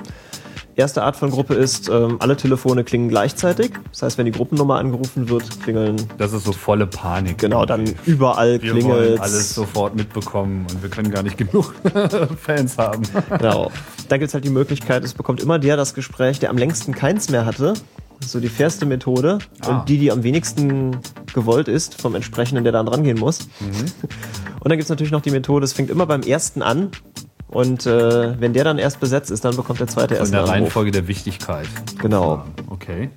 Erste 0.81 1.03
Art 1.03 1.15
von 1.15 1.29
Gruppe 1.29 1.53
ist, 1.53 1.89
ähm, 1.89 2.15
alle 2.17 2.35
Telefone 2.35 2.83
klingen 2.83 3.07
gleichzeitig. 3.07 3.69
Das 3.91 4.01
heißt, 4.01 4.17
wenn 4.17 4.25
die 4.25 4.31
Gruppennummer 4.31 4.79
angerufen 4.79 5.29
wird, 5.29 5.61
klingeln. 5.61 5.95
Das 6.17 6.33
ist 6.33 6.43
so 6.43 6.53
volle 6.53 6.87
Panik. 6.87 7.37
Genau, 7.37 7.67
dann 7.67 7.93
überall 8.07 8.53
wir 8.53 8.71
klingelt. 8.71 8.85
Wollen 8.87 9.19
alles 9.19 9.53
sofort 9.53 9.95
mitbekommen 9.95 10.65
und 10.71 10.81
wir 10.81 10.89
können 10.89 11.11
gar 11.11 11.21
nicht 11.21 11.37
genug 11.37 11.75
Fans 12.41 12.79
haben. 12.79 13.03
Genau. 13.37 13.69
Dann 14.09 14.19
gibt 14.19 14.29
es 14.29 14.33
halt 14.33 14.43
die 14.43 14.49
Möglichkeit, 14.49 15.03
es 15.03 15.13
bekommt 15.13 15.39
immer 15.39 15.59
der 15.59 15.77
das 15.77 15.93
Gespräch, 15.93 16.39
der 16.39 16.49
am 16.49 16.57
längsten 16.57 16.95
keins 16.95 17.29
mehr 17.29 17.45
hatte. 17.45 17.75
So 18.19 18.39
die 18.39 18.49
fairste 18.49 18.87
Methode 18.87 19.37
ah. 19.59 19.69
und 19.69 19.87
die, 19.87 19.99
die 19.99 20.11
am 20.11 20.23
wenigsten 20.23 20.97
gewollt 21.31 21.67
ist 21.67 22.01
vom 22.01 22.15
entsprechenden, 22.15 22.63
der 22.63 22.73
dann 22.73 22.87
rangehen 22.87 23.19
muss. 23.19 23.49
Mhm. 23.59 23.85
Und 24.61 24.69
dann 24.69 24.79
gibt 24.79 24.85
es 24.85 24.89
natürlich 24.89 25.11
noch 25.11 25.21
die 25.21 25.29
Methode, 25.29 25.63
es 25.63 25.73
fängt 25.73 25.91
immer 25.91 26.07
beim 26.07 26.23
ersten 26.23 26.63
an 26.63 26.89
und 27.51 27.85
äh, 27.85 28.39
wenn 28.39 28.53
der 28.53 28.63
dann 28.63 28.77
erst 28.77 28.99
besetzt 28.99 29.29
ist, 29.29 29.43
dann 29.43 29.55
bekommt 29.55 29.79
der 29.79 29.87
zweite 29.87 30.15
erst. 30.15 30.31
In 30.31 30.37
der 30.37 30.47
Reihenfolge 30.47 30.91
der 30.91 31.07
Wichtigkeit. 31.07 31.67
Genau. 31.99 32.45
Okay. 32.69 33.09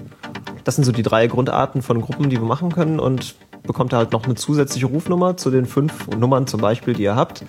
Das 0.64 0.74
sind 0.74 0.84
so 0.84 0.92
die 0.92 1.02
drei 1.02 1.28
Grundarten 1.28 1.82
von 1.82 2.00
Gruppen, 2.00 2.30
die 2.30 2.38
wir 2.38 2.46
machen 2.46 2.72
können 2.72 2.98
und 2.98 3.36
bekommt 3.62 3.92
er 3.92 3.98
halt 3.98 4.12
noch 4.12 4.24
eine 4.24 4.34
zusätzliche 4.34 4.86
Rufnummer 4.86 5.36
zu 5.36 5.50
den 5.50 5.66
fünf 5.66 6.08
Nummern 6.08 6.46
zum 6.46 6.60
Beispiel, 6.60 6.94
die 6.94 7.04
ihr 7.04 7.16
habt. 7.16 7.44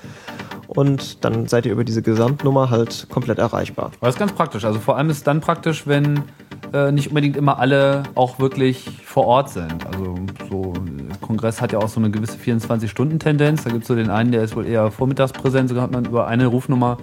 Und 0.67 1.23
dann 1.23 1.47
seid 1.47 1.65
ihr 1.65 1.71
über 1.71 1.83
diese 1.83 2.01
Gesamtnummer 2.01 2.69
halt 2.69 3.07
komplett 3.09 3.39
erreichbar. 3.39 3.91
Das 4.01 4.15
ist 4.15 4.19
ganz 4.19 4.33
praktisch. 4.33 4.65
Also 4.65 4.79
vor 4.79 4.97
allem 4.97 5.09
ist 5.09 5.17
es 5.17 5.23
dann 5.23 5.41
praktisch, 5.41 5.87
wenn 5.87 6.23
äh, 6.73 6.91
nicht 6.91 7.09
unbedingt 7.09 7.37
immer 7.37 7.59
alle 7.59 8.03
auch 8.15 8.39
wirklich 8.39 8.89
vor 9.03 9.25
Ort 9.25 9.49
sind. 9.49 9.85
Also 9.85 10.15
so 10.49 10.73
Kongress 11.21 11.61
hat 11.61 11.71
ja 11.71 11.79
auch 11.79 11.87
so 11.87 11.99
eine 11.99 12.11
gewisse 12.11 12.37
24-Stunden-Tendenz. 12.37 13.63
Da 13.63 13.69
gibt 13.69 13.83
es 13.83 13.87
so 13.87 13.95
den 13.95 14.09
einen, 14.09 14.31
der 14.31 14.43
ist 14.43 14.55
wohl 14.55 14.65
eher 14.65 14.91
vormittagspräsent, 14.91 15.69
so 15.69 15.81
hat 15.81 15.91
man 15.91 16.05
über 16.05 16.27
eine 16.27 16.47
Rufnummer 16.47 16.97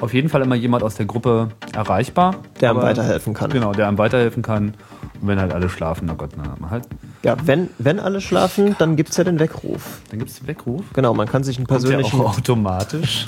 auf 0.00 0.14
jeden 0.14 0.28
Fall 0.28 0.42
immer 0.42 0.54
jemand 0.54 0.82
aus 0.82 0.94
der 0.94 1.06
Gruppe 1.06 1.48
erreichbar. 1.74 2.36
Der 2.60 2.70
einem 2.70 2.82
weiterhelfen 2.82 3.34
kann. 3.34 3.50
Genau, 3.50 3.72
der 3.72 3.88
einem 3.88 3.98
weiterhelfen 3.98 4.42
kann. 4.42 4.74
Und 5.20 5.28
wenn 5.28 5.40
halt 5.40 5.52
alle 5.52 5.68
schlafen, 5.68 6.06
na 6.06 6.14
Gott, 6.14 6.30
dann 6.36 6.50
hat 6.50 6.60
man 6.60 6.70
halt. 6.70 6.88
Ja, 7.26 7.36
wenn, 7.44 7.70
wenn 7.78 7.98
alle 7.98 8.20
schlafen, 8.20 8.76
dann 8.78 8.94
gibt 8.94 9.10
es 9.10 9.16
ja 9.16 9.24
den 9.24 9.40
Weckruf. 9.40 10.00
Dann 10.10 10.20
gibt 10.20 10.30
es 10.30 10.38
den 10.38 10.46
Weckruf? 10.46 10.84
Genau, 10.92 11.12
man 11.12 11.26
kann 11.26 11.42
sich 11.42 11.56
einen 11.56 11.66
persönlichen. 11.66 12.12
Kommt 12.12 12.22
der 12.22 12.30
auch 12.30 12.38
automatisch. 12.38 13.26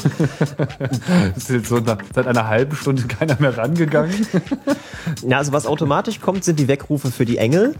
ist 1.36 1.50
jetzt 1.50 1.68
so 1.68 1.80
nach, 1.80 1.98
seit 2.14 2.28
einer 2.28 2.46
halben 2.46 2.76
Stunde 2.76 3.02
keiner 3.08 3.36
mehr 3.40 3.58
rangegangen. 3.58 4.24
ja, 5.26 5.38
also 5.38 5.50
was 5.50 5.66
automatisch 5.66 6.20
kommt, 6.20 6.44
sind 6.44 6.60
die 6.60 6.68
Weckrufe 6.68 7.10
für 7.10 7.24
die 7.24 7.38
Engel. 7.38 7.74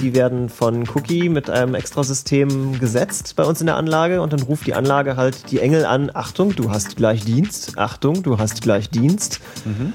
Die 0.00 0.14
werden 0.14 0.50
von 0.50 0.88
Cookie 0.94 1.28
mit 1.28 1.50
einem 1.50 1.74
Extrasystem 1.74 2.78
gesetzt 2.78 3.34
bei 3.34 3.42
uns 3.42 3.60
in 3.60 3.66
der 3.66 3.74
Anlage 3.74 4.22
und 4.22 4.32
dann 4.32 4.42
ruft 4.42 4.68
die 4.68 4.74
Anlage 4.74 5.16
halt 5.16 5.50
die 5.50 5.58
Engel 5.58 5.84
an: 5.84 6.12
Achtung, 6.14 6.54
du 6.54 6.70
hast 6.70 6.94
gleich 6.94 7.24
Dienst. 7.24 7.76
Achtung, 7.76 8.22
du 8.22 8.38
hast 8.38 8.62
gleich 8.62 8.88
Dienst. 8.88 9.40
Mhm. 9.64 9.94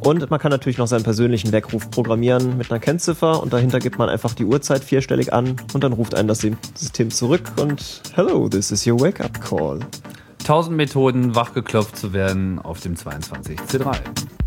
Und 0.00 0.30
man 0.30 0.40
kann 0.40 0.50
natürlich 0.50 0.78
noch 0.78 0.86
seinen 0.86 1.02
persönlichen 1.02 1.52
Weckruf 1.52 1.90
programmieren 1.90 2.56
mit 2.56 2.70
einer 2.70 2.80
Kennziffer 2.80 3.42
und 3.42 3.52
dahinter 3.52 3.80
gibt 3.80 3.98
man 3.98 4.08
einfach 4.08 4.32
die 4.34 4.46
Uhrzeit 4.46 4.82
vierstellig 4.82 5.32
an 5.32 5.56
und 5.74 5.84
dann 5.84 5.92
ruft 5.92 6.14
einen 6.14 6.26
das 6.26 6.40
System 6.40 7.10
zurück 7.10 7.52
und 7.60 8.02
Hello, 8.14 8.48
this 8.48 8.70
is 8.70 8.86
your 8.86 8.98
wake-up 8.98 9.40
call. 9.42 9.80
1000 10.40 10.74
Methoden, 10.74 11.34
wachgeklopft 11.34 11.96
zu 11.96 12.14
werden 12.14 12.58
auf 12.58 12.80
dem 12.80 12.94
22C3. 12.94 14.39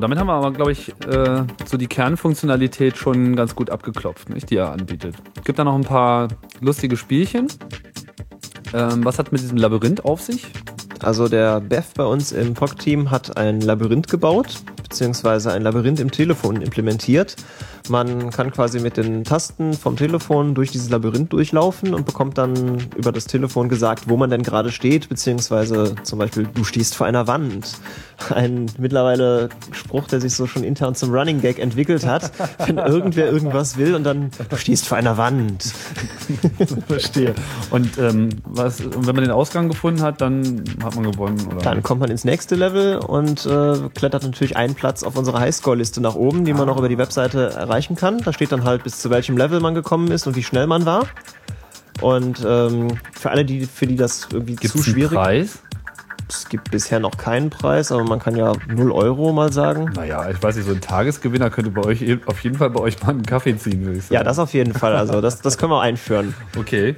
Damit 0.00 0.18
haben 0.18 0.26
wir 0.26 0.34
aber, 0.34 0.52
glaube 0.52 0.72
ich, 0.72 0.90
äh, 1.06 1.44
so 1.64 1.76
die 1.76 1.86
Kernfunktionalität 1.86 2.96
schon 2.96 3.36
ganz 3.36 3.54
gut 3.54 3.70
abgeklopft, 3.70 4.30
nicht, 4.30 4.50
die 4.50 4.56
er 4.56 4.72
anbietet. 4.72 5.14
Es 5.36 5.44
gibt 5.44 5.58
da 5.58 5.64
noch 5.64 5.74
ein 5.74 5.84
paar 5.84 6.28
lustige 6.60 6.96
Spielchen. 6.96 7.48
Ähm, 8.72 9.04
was 9.04 9.18
hat 9.18 9.32
mit 9.32 9.40
diesem 9.40 9.56
Labyrinth 9.58 10.04
auf 10.04 10.20
sich? 10.20 10.48
Also 11.02 11.28
der 11.28 11.60
Bev 11.60 11.94
bei 11.94 12.04
uns 12.04 12.30
im 12.30 12.54
POC-Team 12.54 13.10
hat 13.10 13.36
ein 13.36 13.60
Labyrinth 13.60 14.08
gebaut, 14.08 14.62
beziehungsweise 14.90 15.52
ein 15.52 15.62
Labyrinth 15.62 16.00
im 16.00 16.10
Telefon 16.10 16.60
implementiert. 16.60 17.36
Man 17.88 18.30
kann 18.30 18.50
quasi 18.50 18.80
mit 18.80 18.96
den 18.96 19.24
Tasten 19.24 19.72
vom 19.72 19.96
Telefon 19.96 20.54
durch 20.54 20.70
dieses 20.70 20.90
Labyrinth 20.90 21.32
durchlaufen 21.32 21.94
und 21.94 22.04
bekommt 22.04 22.38
dann 22.38 22.78
über 22.96 23.12
das 23.12 23.26
Telefon 23.26 23.68
gesagt, 23.68 24.08
wo 24.08 24.16
man 24.16 24.30
denn 24.30 24.42
gerade 24.42 24.70
steht, 24.70 25.08
beziehungsweise 25.08 25.94
zum 26.02 26.18
Beispiel, 26.18 26.48
du 26.52 26.64
stehst 26.64 26.94
vor 26.94 27.06
einer 27.06 27.26
Wand. 27.26 27.78
Ein 28.34 28.66
mittlerweile 28.78 29.48
Spruch, 29.72 30.08
der 30.08 30.20
sich 30.20 30.34
so 30.34 30.46
schon 30.46 30.64
intern 30.64 30.94
zum 30.94 31.10
Running 31.10 31.40
Gag 31.40 31.58
entwickelt 31.58 32.04
hat, 32.04 32.32
wenn 32.58 32.78
irgendwer 32.78 33.30
irgendwas 33.30 33.78
will 33.78 33.94
und 33.94 34.04
dann, 34.04 34.30
du 34.48 34.56
stehst 34.56 34.86
vor 34.88 34.98
einer 34.98 35.16
Wand. 35.16 35.72
Verstehe. 36.88 37.34
Und 37.70 37.96
ähm, 37.98 38.30
was, 38.44 38.82
wenn 38.84 39.14
man 39.14 39.24
den 39.24 39.30
Ausgang 39.30 39.68
gefunden 39.68 40.02
hat, 40.02 40.20
dann 40.20 40.64
hat 40.82 40.96
man 40.96 41.10
gewonnen, 41.10 41.38
oder? 41.46 41.62
Dann 41.62 41.82
kommt 41.82 42.00
man 42.00 42.10
ins 42.10 42.24
nächste 42.24 42.56
Level 42.56 42.98
und 42.98 43.46
äh, 43.46 43.88
klettert 43.94 44.24
natürlich 44.24 44.56
einen 44.56 44.74
Platz 44.80 45.02
auf 45.04 45.16
unserer 45.16 45.40
Highscore-Liste 45.40 46.00
nach 46.00 46.14
oben, 46.14 46.44
die 46.44 46.54
man 46.54 46.66
noch 46.66 46.78
über 46.78 46.88
die 46.88 46.98
Webseite 46.98 47.50
erreichen 47.50 47.94
kann. 47.94 48.18
Da 48.18 48.32
steht 48.32 48.50
dann 48.50 48.64
halt, 48.64 48.82
bis 48.82 48.98
zu 48.98 49.10
welchem 49.10 49.36
Level 49.36 49.60
man 49.60 49.74
gekommen 49.74 50.10
ist 50.10 50.26
und 50.26 50.34
wie 50.34 50.42
schnell 50.42 50.66
man 50.66 50.86
war. 50.86 51.06
Und 52.00 52.42
ähm, 52.46 52.98
für 53.12 53.30
alle, 53.30 53.44
die, 53.44 53.66
für 53.66 53.86
die 53.86 53.96
das 53.96 54.28
irgendwie 54.32 54.56
Gibt's 54.56 54.76
zu 54.76 54.82
schwierig 54.82 55.18
Preis? 55.18 55.58
Es 56.30 56.48
gibt 56.48 56.70
bisher 56.70 57.00
noch 57.00 57.16
keinen 57.16 57.50
Preis, 57.50 57.90
aber 57.90 58.04
man 58.04 58.20
kann 58.20 58.36
ja 58.36 58.52
0 58.68 58.92
Euro 58.92 59.32
mal 59.32 59.52
sagen. 59.52 59.90
Naja, 59.96 60.30
ich 60.30 60.40
weiß 60.40 60.54
nicht, 60.54 60.64
so 60.66 60.72
ein 60.72 60.80
Tagesgewinner 60.80 61.50
könnte 61.50 61.72
bei 61.72 61.82
euch 61.82 62.04
auf 62.26 62.40
jeden 62.44 62.56
Fall 62.56 62.70
bei 62.70 62.78
euch 62.80 63.02
mal 63.02 63.10
einen 63.10 63.26
Kaffee 63.26 63.56
ziehen, 63.56 63.84
würde 63.84 63.98
ich 63.98 64.04
sagen. 64.04 64.14
Ja, 64.14 64.22
das 64.22 64.38
auf 64.38 64.52
jeden 64.54 64.72
Fall. 64.72 64.94
Also 64.94 65.20
das, 65.20 65.40
das 65.40 65.58
können 65.58 65.72
wir 65.72 65.80
einführen. 65.80 66.34
Okay. 66.56 66.94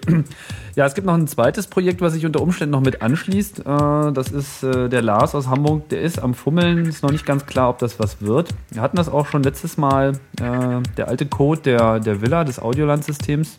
Ja, 0.75 0.87
es 0.87 0.95
gibt 0.95 1.07
noch 1.07 1.15
ein 1.15 1.27
zweites 1.27 1.67
Projekt, 1.67 2.01
was 2.01 2.15
sich 2.15 2.25
unter 2.25 2.41
Umständen 2.41 2.73
noch 2.73 2.81
mit 2.81 3.03
anschließt. 3.03 3.61
Äh, 3.61 4.13
das 4.13 4.29
ist 4.29 4.63
äh, 4.63 4.89
der 4.89 5.03
Lars 5.03 5.35
aus 5.35 5.49
Hamburg. 5.49 5.91
Der 5.91 6.01
ist 6.01 6.19
am 6.19 6.33
Fummeln. 6.33 6.87
Ist 6.87 7.03
noch 7.03 7.11
nicht 7.11 7.27
ganz 7.27 7.45
klar, 7.45 7.69
ob 7.69 7.79
das 7.79 7.99
was 7.99 8.23
wird. 8.23 8.49
Wir 8.71 8.81
hatten 8.81 8.97
das 8.97 9.11
auch 9.11 9.27
schon 9.27 9.43
letztes 9.43 9.77
Mal. 9.77 10.13
Äh, 10.41 10.81
der 10.97 11.09
alte 11.09 11.27
Code 11.27 11.61
der, 11.61 12.01
der 12.01 12.23
Villa, 12.23 12.45
des 12.45 12.59
Audioland-Systems 12.59 13.59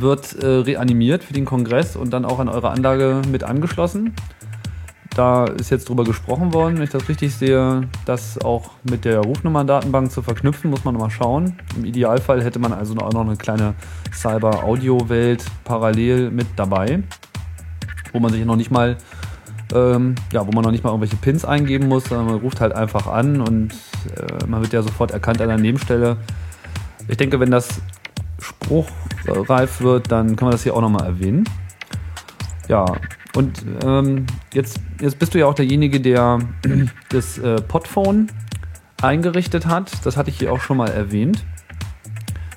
wird 0.00 0.34
äh, 0.42 0.46
reanimiert 0.46 1.24
für 1.24 1.32
den 1.32 1.44
Kongress 1.44 1.96
und 1.96 2.10
dann 2.10 2.24
auch 2.24 2.38
an 2.38 2.48
eure 2.48 2.70
Anlage 2.70 3.22
mit 3.30 3.44
angeschlossen. 3.44 4.14
Da 5.14 5.46
ist 5.46 5.70
jetzt 5.70 5.88
drüber 5.88 6.04
gesprochen 6.04 6.54
worden, 6.54 6.76
wenn 6.76 6.84
ich 6.84 6.90
das 6.90 7.08
richtig 7.08 7.34
sehe, 7.34 7.88
das 8.04 8.38
auch 8.38 8.70
mit 8.88 9.04
der 9.04 9.20
Rufnummern-Datenbank 9.20 10.12
zu 10.12 10.22
verknüpfen, 10.22 10.70
muss 10.70 10.84
man 10.84 10.94
nochmal 10.94 11.10
schauen. 11.10 11.58
Im 11.76 11.84
Idealfall 11.84 12.44
hätte 12.44 12.60
man 12.60 12.72
also 12.72 12.94
auch 12.98 13.12
noch 13.12 13.26
eine 13.26 13.36
kleine 13.36 13.74
Cyber-Audio-Welt 14.12 15.44
parallel 15.64 16.30
mit 16.30 16.46
dabei, 16.54 17.02
wo 18.12 18.20
man 18.20 18.32
sich 18.32 18.44
noch 18.44 18.56
nicht 18.56 18.70
mal 18.70 18.96
ähm, 19.74 20.14
ja, 20.32 20.46
wo 20.46 20.52
man 20.52 20.64
noch 20.64 20.70
nicht 20.70 20.84
mal 20.84 20.90
irgendwelche 20.90 21.16
Pins 21.16 21.44
eingeben 21.44 21.88
muss, 21.88 22.04
sondern 22.04 22.26
man 22.26 22.36
ruft 22.36 22.60
halt 22.60 22.72
einfach 22.72 23.06
an 23.06 23.40
und 23.40 23.72
äh, 24.16 24.46
man 24.46 24.62
wird 24.62 24.72
ja 24.72 24.82
sofort 24.82 25.10
erkannt 25.10 25.40
an 25.40 25.48
der 25.48 25.58
Nebenstelle. 25.58 26.16
Ich 27.08 27.16
denke, 27.16 27.40
wenn 27.40 27.50
das 27.50 27.80
spruchreif 28.38 29.80
wird, 29.80 30.12
dann 30.12 30.36
kann 30.36 30.46
man 30.46 30.52
das 30.52 30.62
hier 30.62 30.74
auch 30.74 30.80
nochmal 30.80 31.06
erwähnen. 31.06 31.44
Ja, 32.68 32.84
und 33.34 33.64
ähm, 33.84 34.26
jetzt, 34.52 34.80
jetzt 35.00 35.18
bist 35.18 35.34
du 35.34 35.38
ja 35.38 35.46
auch 35.46 35.54
derjenige, 35.54 36.00
der 36.00 36.38
das 37.10 37.38
äh, 37.38 37.60
Podphone 37.62 38.28
eingerichtet 39.02 39.66
hat. 39.66 39.90
Das 40.04 40.16
hatte 40.16 40.30
ich 40.30 40.38
hier 40.38 40.52
auch 40.52 40.60
schon 40.60 40.76
mal 40.76 40.88
erwähnt. 40.88 41.44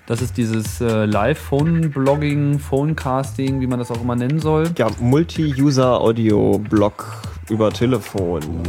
Das 0.08 0.22
ist 0.22 0.38
dieses 0.38 0.82
äh, 0.82 1.06
Live-Phone-Blogging, 1.06 2.60
Phonecasting, 2.60 3.62
wie 3.62 3.68
man 3.68 3.80
das 3.80 3.92
auch 3.92 4.02
immer 4.02 4.16
nennen 4.16 4.40
soll. 4.40 4.70
Ja, 4.78 4.88
Multi-User-Audio-Blog 5.00 7.06
über 7.50 7.72
Telefon. 7.72 8.44
Uh. 8.44 8.64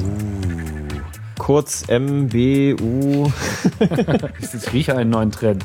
kurz 1.39 1.85
MBU. 1.89 3.33
ich 4.41 4.73
rieche 4.73 4.97
einen 4.97 5.11
neuen 5.11 5.33
Trend. 5.33 5.65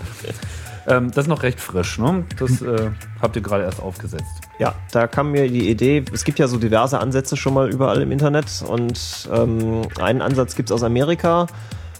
Ähm, 0.87 1.11
das 1.11 1.25
ist 1.25 1.27
noch 1.27 1.43
recht 1.43 1.59
frisch, 1.59 1.99
ne? 1.99 2.25
Das 2.39 2.61
äh, 2.61 2.89
habt 3.21 3.35
ihr 3.35 3.41
gerade 3.41 3.63
erst 3.63 3.81
aufgesetzt. 3.81 4.41
Ja, 4.57 4.73
da 4.91 5.07
kam 5.07 5.31
mir 5.31 5.49
die 5.49 5.69
Idee, 5.69 6.03
es 6.13 6.23
gibt 6.23 6.39
ja 6.39 6.47
so 6.47 6.57
diverse 6.57 6.99
Ansätze 6.99 7.35
schon 7.35 7.53
mal 7.53 7.69
überall 7.69 8.01
im 8.01 8.11
Internet 8.11 8.63
und 8.67 9.29
ähm, 9.31 9.81
einen 9.99 10.21
Ansatz 10.21 10.55
gibt 10.55 10.69
es 10.69 10.73
aus 10.73 10.83
Amerika. 10.83 11.47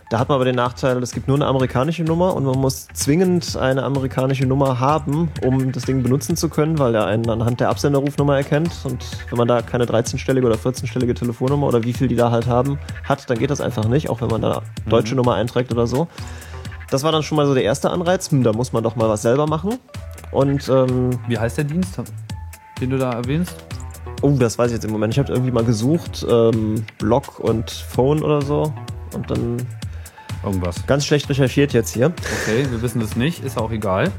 Da 0.10 0.20
hat 0.20 0.30
man 0.30 0.36
aber 0.36 0.46
den 0.46 0.56
Nachteil, 0.56 1.04
es 1.04 1.12
gibt 1.12 1.28
nur 1.28 1.36
eine 1.36 1.48
amerikanische 1.48 2.04
Nummer 2.04 2.34
und 2.34 2.46
man 2.46 2.58
muss 2.58 2.88
zwingend 2.94 3.58
eine 3.58 3.84
amerikanische 3.84 4.46
Nummer 4.46 4.80
haben, 4.80 5.30
um 5.46 5.74
das 5.74 5.84
Ding 5.84 6.02
benutzen 6.02 6.38
zu 6.38 6.48
können, 6.48 6.80
weil 6.80 6.96
er 6.96 7.08
einen 7.08 7.30
anhand 7.30 7.60
der 7.60 7.68
Absenderrufnummer 7.68 8.38
erkennt. 8.38 8.72
Und 8.86 9.06
wenn 9.30 9.38
man 9.38 9.50
da 9.50 9.62
keine 9.62 9.84
13-stellige 9.84 10.48
oder 10.48 10.56
14-stellige 10.56 11.14
Telefonnummer 11.14 11.68
oder 11.68 11.84
wie 11.84 11.92
viel 11.92 12.08
die 12.08 12.16
da 12.16 12.32
halt 12.32 12.48
haben, 12.48 12.80
hat, 13.04 13.30
dann 13.30 13.38
geht 13.38 13.50
das 13.50 13.60
einfach 13.60 13.90
nicht, 13.90 14.10
auch 14.10 14.22
wenn 14.22 14.30
man 14.30 14.42
da 14.42 14.62
deutsche 14.88 15.14
mhm. 15.14 15.18
Nummer 15.18 15.36
einträgt 15.36 15.74
oder 15.74 15.88
so. 15.88 16.08
Das 16.90 17.04
war 17.04 17.12
dann 17.12 17.24
schon 17.24 17.36
mal 17.36 17.46
so 17.46 17.54
der 17.54 17.64
erste 17.64 17.90
Anreiz. 17.90 18.32
Hm, 18.32 18.44
da 18.44 18.54
muss 18.54 18.74
man 18.74 18.84
doch 18.84 18.96
mal 18.96 19.10
was 19.10 19.22
selber 19.22 19.48
machen. 19.48 19.78
Und 20.32 20.68
ähm, 20.70 21.20
wie 21.28 21.38
heißt 21.38 21.58
der 21.58 21.66
Dienst, 21.66 22.02
den 22.80 22.90
du 22.90 22.98
da 22.98 23.12
erwähnst? 23.12 23.56
Oh, 24.22 24.32
das 24.32 24.58
weiß 24.58 24.68
ich 24.68 24.76
jetzt 24.76 24.86
im 24.86 24.92
Moment. 24.92 25.14
Ich 25.14 25.20
habe 25.20 25.32
irgendwie 25.32 25.52
mal 25.52 25.64
gesucht, 25.64 26.26
ähm, 26.30 26.86
Blog 26.98 27.40
und 27.40 27.70
Phone 27.70 28.24
oder 28.24 28.42
so. 28.42 28.74
Und 29.14 29.30
dann 29.30 29.58
irgendwas. 30.44 30.86
Ganz 30.88 31.06
schlecht 31.06 31.30
recherchiert 31.30 31.74
jetzt 31.74 31.94
hier. 31.94 32.14
Okay, 32.42 32.66
wir 32.70 32.82
wissen 32.82 33.02
es 33.02 33.16
nicht, 33.16 33.44
ist 33.44 33.58
auch 33.58 33.72
egal. 33.72 34.12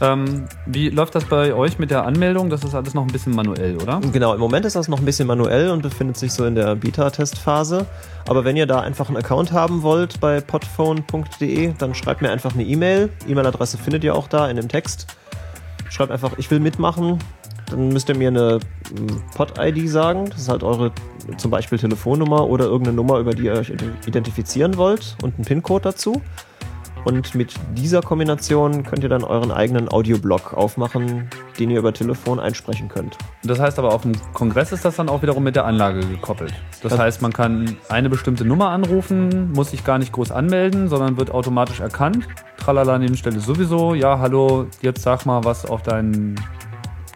Ähm, 0.00 0.46
wie 0.66 0.88
läuft 0.88 1.14
das 1.14 1.24
bei 1.24 1.54
euch 1.54 1.78
mit 1.78 1.90
der 1.90 2.04
Anmeldung? 2.04 2.50
Das 2.50 2.64
ist 2.64 2.74
alles 2.74 2.94
noch 2.94 3.02
ein 3.02 3.12
bisschen 3.12 3.34
manuell, 3.34 3.76
oder? 3.76 4.00
Genau, 4.12 4.34
im 4.34 4.40
Moment 4.40 4.66
ist 4.66 4.76
das 4.76 4.88
noch 4.88 4.98
ein 4.98 5.04
bisschen 5.04 5.28
manuell 5.28 5.70
und 5.70 5.82
befindet 5.82 6.16
sich 6.16 6.32
so 6.32 6.44
in 6.44 6.54
der 6.54 6.74
Beta-Testphase. 6.74 7.86
Aber 8.26 8.44
wenn 8.44 8.56
ihr 8.56 8.66
da 8.66 8.80
einfach 8.80 9.08
einen 9.08 9.18
Account 9.18 9.52
haben 9.52 9.82
wollt 9.82 10.20
bei 10.20 10.40
podphone.de, 10.40 11.74
dann 11.78 11.94
schreibt 11.94 12.22
mir 12.22 12.30
einfach 12.30 12.54
eine 12.54 12.64
E-Mail. 12.64 13.10
E-Mail-Adresse 13.28 13.78
findet 13.78 14.02
ihr 14.04 14.14
auch 14.14 14.26
da 14.26 14.48
in 14.48 14.56
dem 14.56 14.68
Text. 14.68 15.06
Schreibt 15.90 16.10
einfach, 16.10 16.32
ich 16.38 16.50
will 16.50 16.60
mitmachen. 16.60 17.18
Dann 17.70 17.88
müsst 17.88 18.08
ihr 18.08 18.16
mir 18.16 18.28
eine 18.28 18.58
hm, 18.88 19.22
Pod-ID 19.36 19.88
sagen. 19.88 20.28
Das 20.30 20.40
ist 20.40 20.48
halt 20.48 20.62
eure 20.62 20.92
zum 21.38 21.50
Beispiel 21.50 21.78
Telefonnummer 21.78 22.48
oder 22.48 22.64
irgendeine 22.64 22.96
Nummer, 22.96 23.18
über 23.18 23.32
die 23.32 23.44
ihr 23.44 23.52
euch 23.52 23.72
identifizieren 24.06 24.76
wollt 24.76 25.16
und 25.22 25.36
einen 25.36 25.44
PIN-Code 25.44 25.84
dazu. 25.84 26.20
Und 27.04 27.34
mit 27.34 27.54
dieser 27.76 28.00
Kombination 28.00 28.82
könnt 28.82 29.02
ihr 29.02 29.10
dann 29.10 29.24
euren 29.24 29.50
eigenen 29.50 29.88
Audioblog 29.88 30.54
aufmachen, 30.54 31.28
den 31.58 31.70
ihr 31.70 31.78
über 31.78 31.92
Telefon 31.92 32.40
einsprechen 32.40 32.88
könnt. 32.88 33.18
Das 33.42 33.60
heißt 33.60 33.78
aber, 33.78 33.92
auf 33.92 34.02
dem 34.02 34.12
Kongress 34.32 34.72
ist 34.72 34.84
das 34.84 34.96
dann 34.96 35.08
auch 35.08 35.20
wiederum 35.22 35.44
mit 35.44 35.54
der 35.54 35.66
Anlage 35.66 36.00
gekoppelt. 36.00 36.54
Das 36.82 36.92
also 36.92 37.02
heißt, 37.02 37.22
man 37.22 37.32
kann 37.32 37.76
eine 37.90 38.08
bestimmte 38.08 38.44
Nummer 38.44 38.70
anrufen, 38.70 39.52
muss 39.52 39.70
sich 39.70 39.84
gar 39.84 39.98
nicht 39.98 40.12
groß 40.12 40.30
anmelden, 40.30 40.88
sondern 40.88 41.18
wird 41.18 41.30
automatisch 41.30 41.80
erkannt. 41.80 42.26
Tralala 42.56 42.98
Nebenstelle 42.98 43.38
sowieso. 43.40 43.94
Ja, 43.94 44.18
hallo, 44.18 44.66
jetzt 44.80 45.02
sag 45.02 45.26
mal 45.26 45.44
was 45.44 45.66
auf 45.66 45.82
deinen, 45.82 46.40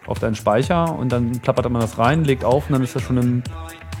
auf 0.05 0.19
deinen 0.19 0.35
Speicher 0.35 0.95
und 0.95 1.11
dann 1.11 1.41
klappert 1.41 1.69
man 1.69 1.81
das 1.81 1.97
rein, 1.97 2.23
legt 2.23 2.45
auf 2.45 2.67
und 2.67 2.73
dann 2.73 2.83
ist 2.83 2.95
das 2.95 3.01
schon 3.01 3.17
im, 3.17 3.43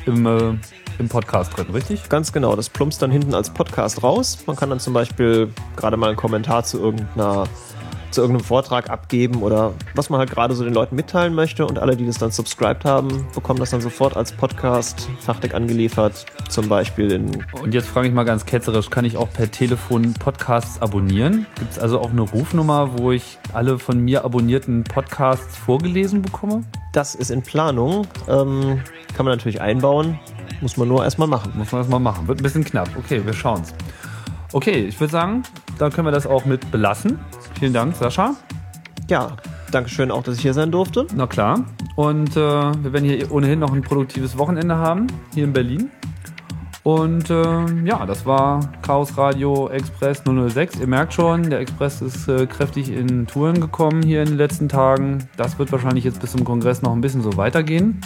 im 0.05 0.25
äh, 0.27 0.57
im 0.99 1.09
Podcast 1.09 1.57
drin, 1.57 1.67
richtig? 1.73 2.09
Ganz 2.09 2.31
genau. 2.31 2.55
Das 2.55 2.69
plumpst 2.69 3.01
dann 3.01 3.09
hinten 3.09 3.33
als 3.33 3.49
Podcast 3.49 4.03
raus. 4.03 4.37
Man 4.45 4.55
kann 4.55 4.69
dann 4.69 4.79
zum 4.79 4.93
Beispiel 4.93 5.51
gerade 5.75 5.97
mal 5.97 6.07
einen 6.07 6.17
Kommentar 6.17 6.63
zu 6.63 6.77
irgendeiner 6.79 7.45
zu 8.11 8.21
irgendeinem 8.21 8.45
Vortrag 8.45 8.89
abgeben 8.89 9.41
oder 9.41 9.73
was 9.95 10.09
man 10.09 10.19
halt 10.19 10.31
gerade 10.31 10.53
so 10.55 10.63
den 10.63 10.73
Leuten 10.73 10.95
mitteilen 10.95 11.33
möchte 11.33 11.65
und 11.65 11.79
alle, 11.79 11.95
die 11.95 12.05
das 12.05 12.17
dann 12.17 12.31
subscribed 12.31 12.85
haben, 12.85 13.27
bekommen 13.33 13.59
das 13.59 13.71
dann 13.71 13.81
sofort 13.81 14.17
als 14.17 14.31
Podcast 14.31 15.09
fertig 15.19 15.53
angeliefert, 15.53 16.25
zum 16.49 16.67
Beispiel 16.69 17.11
in... 17.11 17.43
Und 17.61 17.73
jetzt 17.73 17.87
frage 17.87 18.07
ich 18.07 18.13
mal 18.13 18.23
ganz 18.23 18.45
ketzerisch, 18.45 18.89
kann 18.89 19.05
ich 19.05 19.17
auch 19.17 19.31
per 19.31 19.51
Telefon 19.51 20.13
Podcasts 20.13 20.81
abonnieren? 20.81 21.45
Gibt 21.55 21.71
es 21.73 21.79
also 21.79 21.99
auch 21.99 22.09
eine 22.09 22.21
Rufnummer, 22.21 22.97
wo 22.97 23.11
ich 23.11 23.37
alle 23.53 23.79
von 23.79 23.99
mir 23.99 24.25
abonnierten 24.25 24.83
Podcasts 24.83 25.57
vorgelesen 25.57 26.21
bekomme? 26.21 26.63
Das 26.93 27.15
ist 27.15 27.29
in 27.29 27.43
Planung, 27.43 28.07
ähm, 28.27 28.81
kann 29.15 29.25
man 29.25 29.35
natürlich 29.35 29.61
einbauen. 29.61 30.19
Muss 30.61 30.75
man 30.75 30.87
nur 30.87 31.03
erstmal 31.03 31.27
machen. 31.27 31.53
Muss 31.55 31.71
man 31.71 31.81
erstmal 31.81 31.99
machen. 31.99 32.27
Wird 32.27 32.39
ein 32.39 32.43
bisschen 32.43 32.65
knapp. 32.65 32.89
Okay, 32.97 33.21
wir 33.25 33.33
schauen 33.33 33.61
es. 33.61 33.73
Okay, 34.51 34.85
ich 34.85 34.99
würde 34.99 35.11
sagen, 35.11 35.43
da 35.77 35.89
können 35.89 36.07
wir 36.07 36.11
das 36.11 36.25
auch 36.25 36.45
mit 36.45 36.71
belassen. 36.71 37.19
Vielen 37.59 37.73
Dank, 37.73 37.93
Sascha. 37.93 38.35
Ja, 39.09 39.35
danke 39.71 39.89
schön 39.89 40.11
auch, 40.11 40.23
dass 40.23 40.37
ich 40.37 40.41
hier 40.41 40.53
sein 40.53 40.71
durfte. 40.71 41.05
Na 41.13 41.27
klar. 41.27 41.65
Und 41.97 42.37
äh, 42.37 42.39
wir 42.39 42.93
werden 42.93 43.03
hier 43.03 43.29
ohnehin 43.33 43.59
noch 43.59 43.73
ein 43.73 43.81
produktives 43.81 44.37
Wochenende 44.37 44.77
haben, 44.77 45.07
hier 45.33 45.43
in 45.43 45.51
Berlin. 45.51 45.91
Und 46.83 47.29
äh, 47.29 47.83
ja, 47.83 48.05
das 48.05 48.25
war 48.25 48.71
Chaos 48.81 49.17
Radio 49.17 49.67
Express 49.67 50.23
006. 50.23 50.79
Ihr 50.79 50.87
merkt 50.87 51.13
schon, 51.13 51.49
der 51.49 51.59
Express 51.59 52.01
ist 52.01 52.29
äh, 52.29 52.47
kräftig 52.47 52.93
in 52.93 53.27
Touren 53.27 53.59
gekommen 53.59 54.03
hier 54.03 54.21
in 54.21 54.29
den 54.29 54.37
letzten 54.37 54.69
Tagen. 54.69 55.27
Das 55.35 55.59
wird 55.59 55.73
wahrscheinlich 55.73 56.05
jetzt 56.05 56.21
bis 56.21 56.31
zum 56.31 56.45
Kongress 56.45 56.81
noch 56.81 56.93
ein 56.93 57.01
bisschen 57.01 57.21
so 57.21 57.35
weitergehen. 57.35 57.99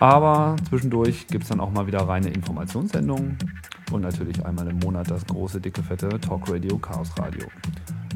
Aber 0.00 0.56
zwischendurch 0.68 1.28
gibt 1.28 1.44
es 1.44 1.50
dann 1.50 1.60
auch 1.60 1.70
mal 1.70 1.86
wieder 1.86 2.00
reine 2.00 2.30
Informationssendungen 2.30 3.38
und 3.92 4.00
natürlich 4.00 4.44
einmal 4.44 4.66
im 4.66 4.78
Monat 4.80 5.08
das 5.08 5.24
große, 5.24 5.60
dicke, 5.60 5.84
fette 5.84 6.08
Talk 6.20 6.50
Radio 6.50 6.78
Chaos 6.78 7.10
Radio 7.16 7.46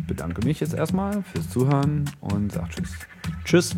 bedanke 0.07 0.44
mich 0.44 0.61
jetzt 0.61 0.74
erstmal 0.74 1.22
fürs 1.22 1.50
Zuhören 1.50 2.11
und 2.20 2.52
sage 2.52 2.68
Tschüss. 2.70 2.90
Tschüss. 3.44 3.76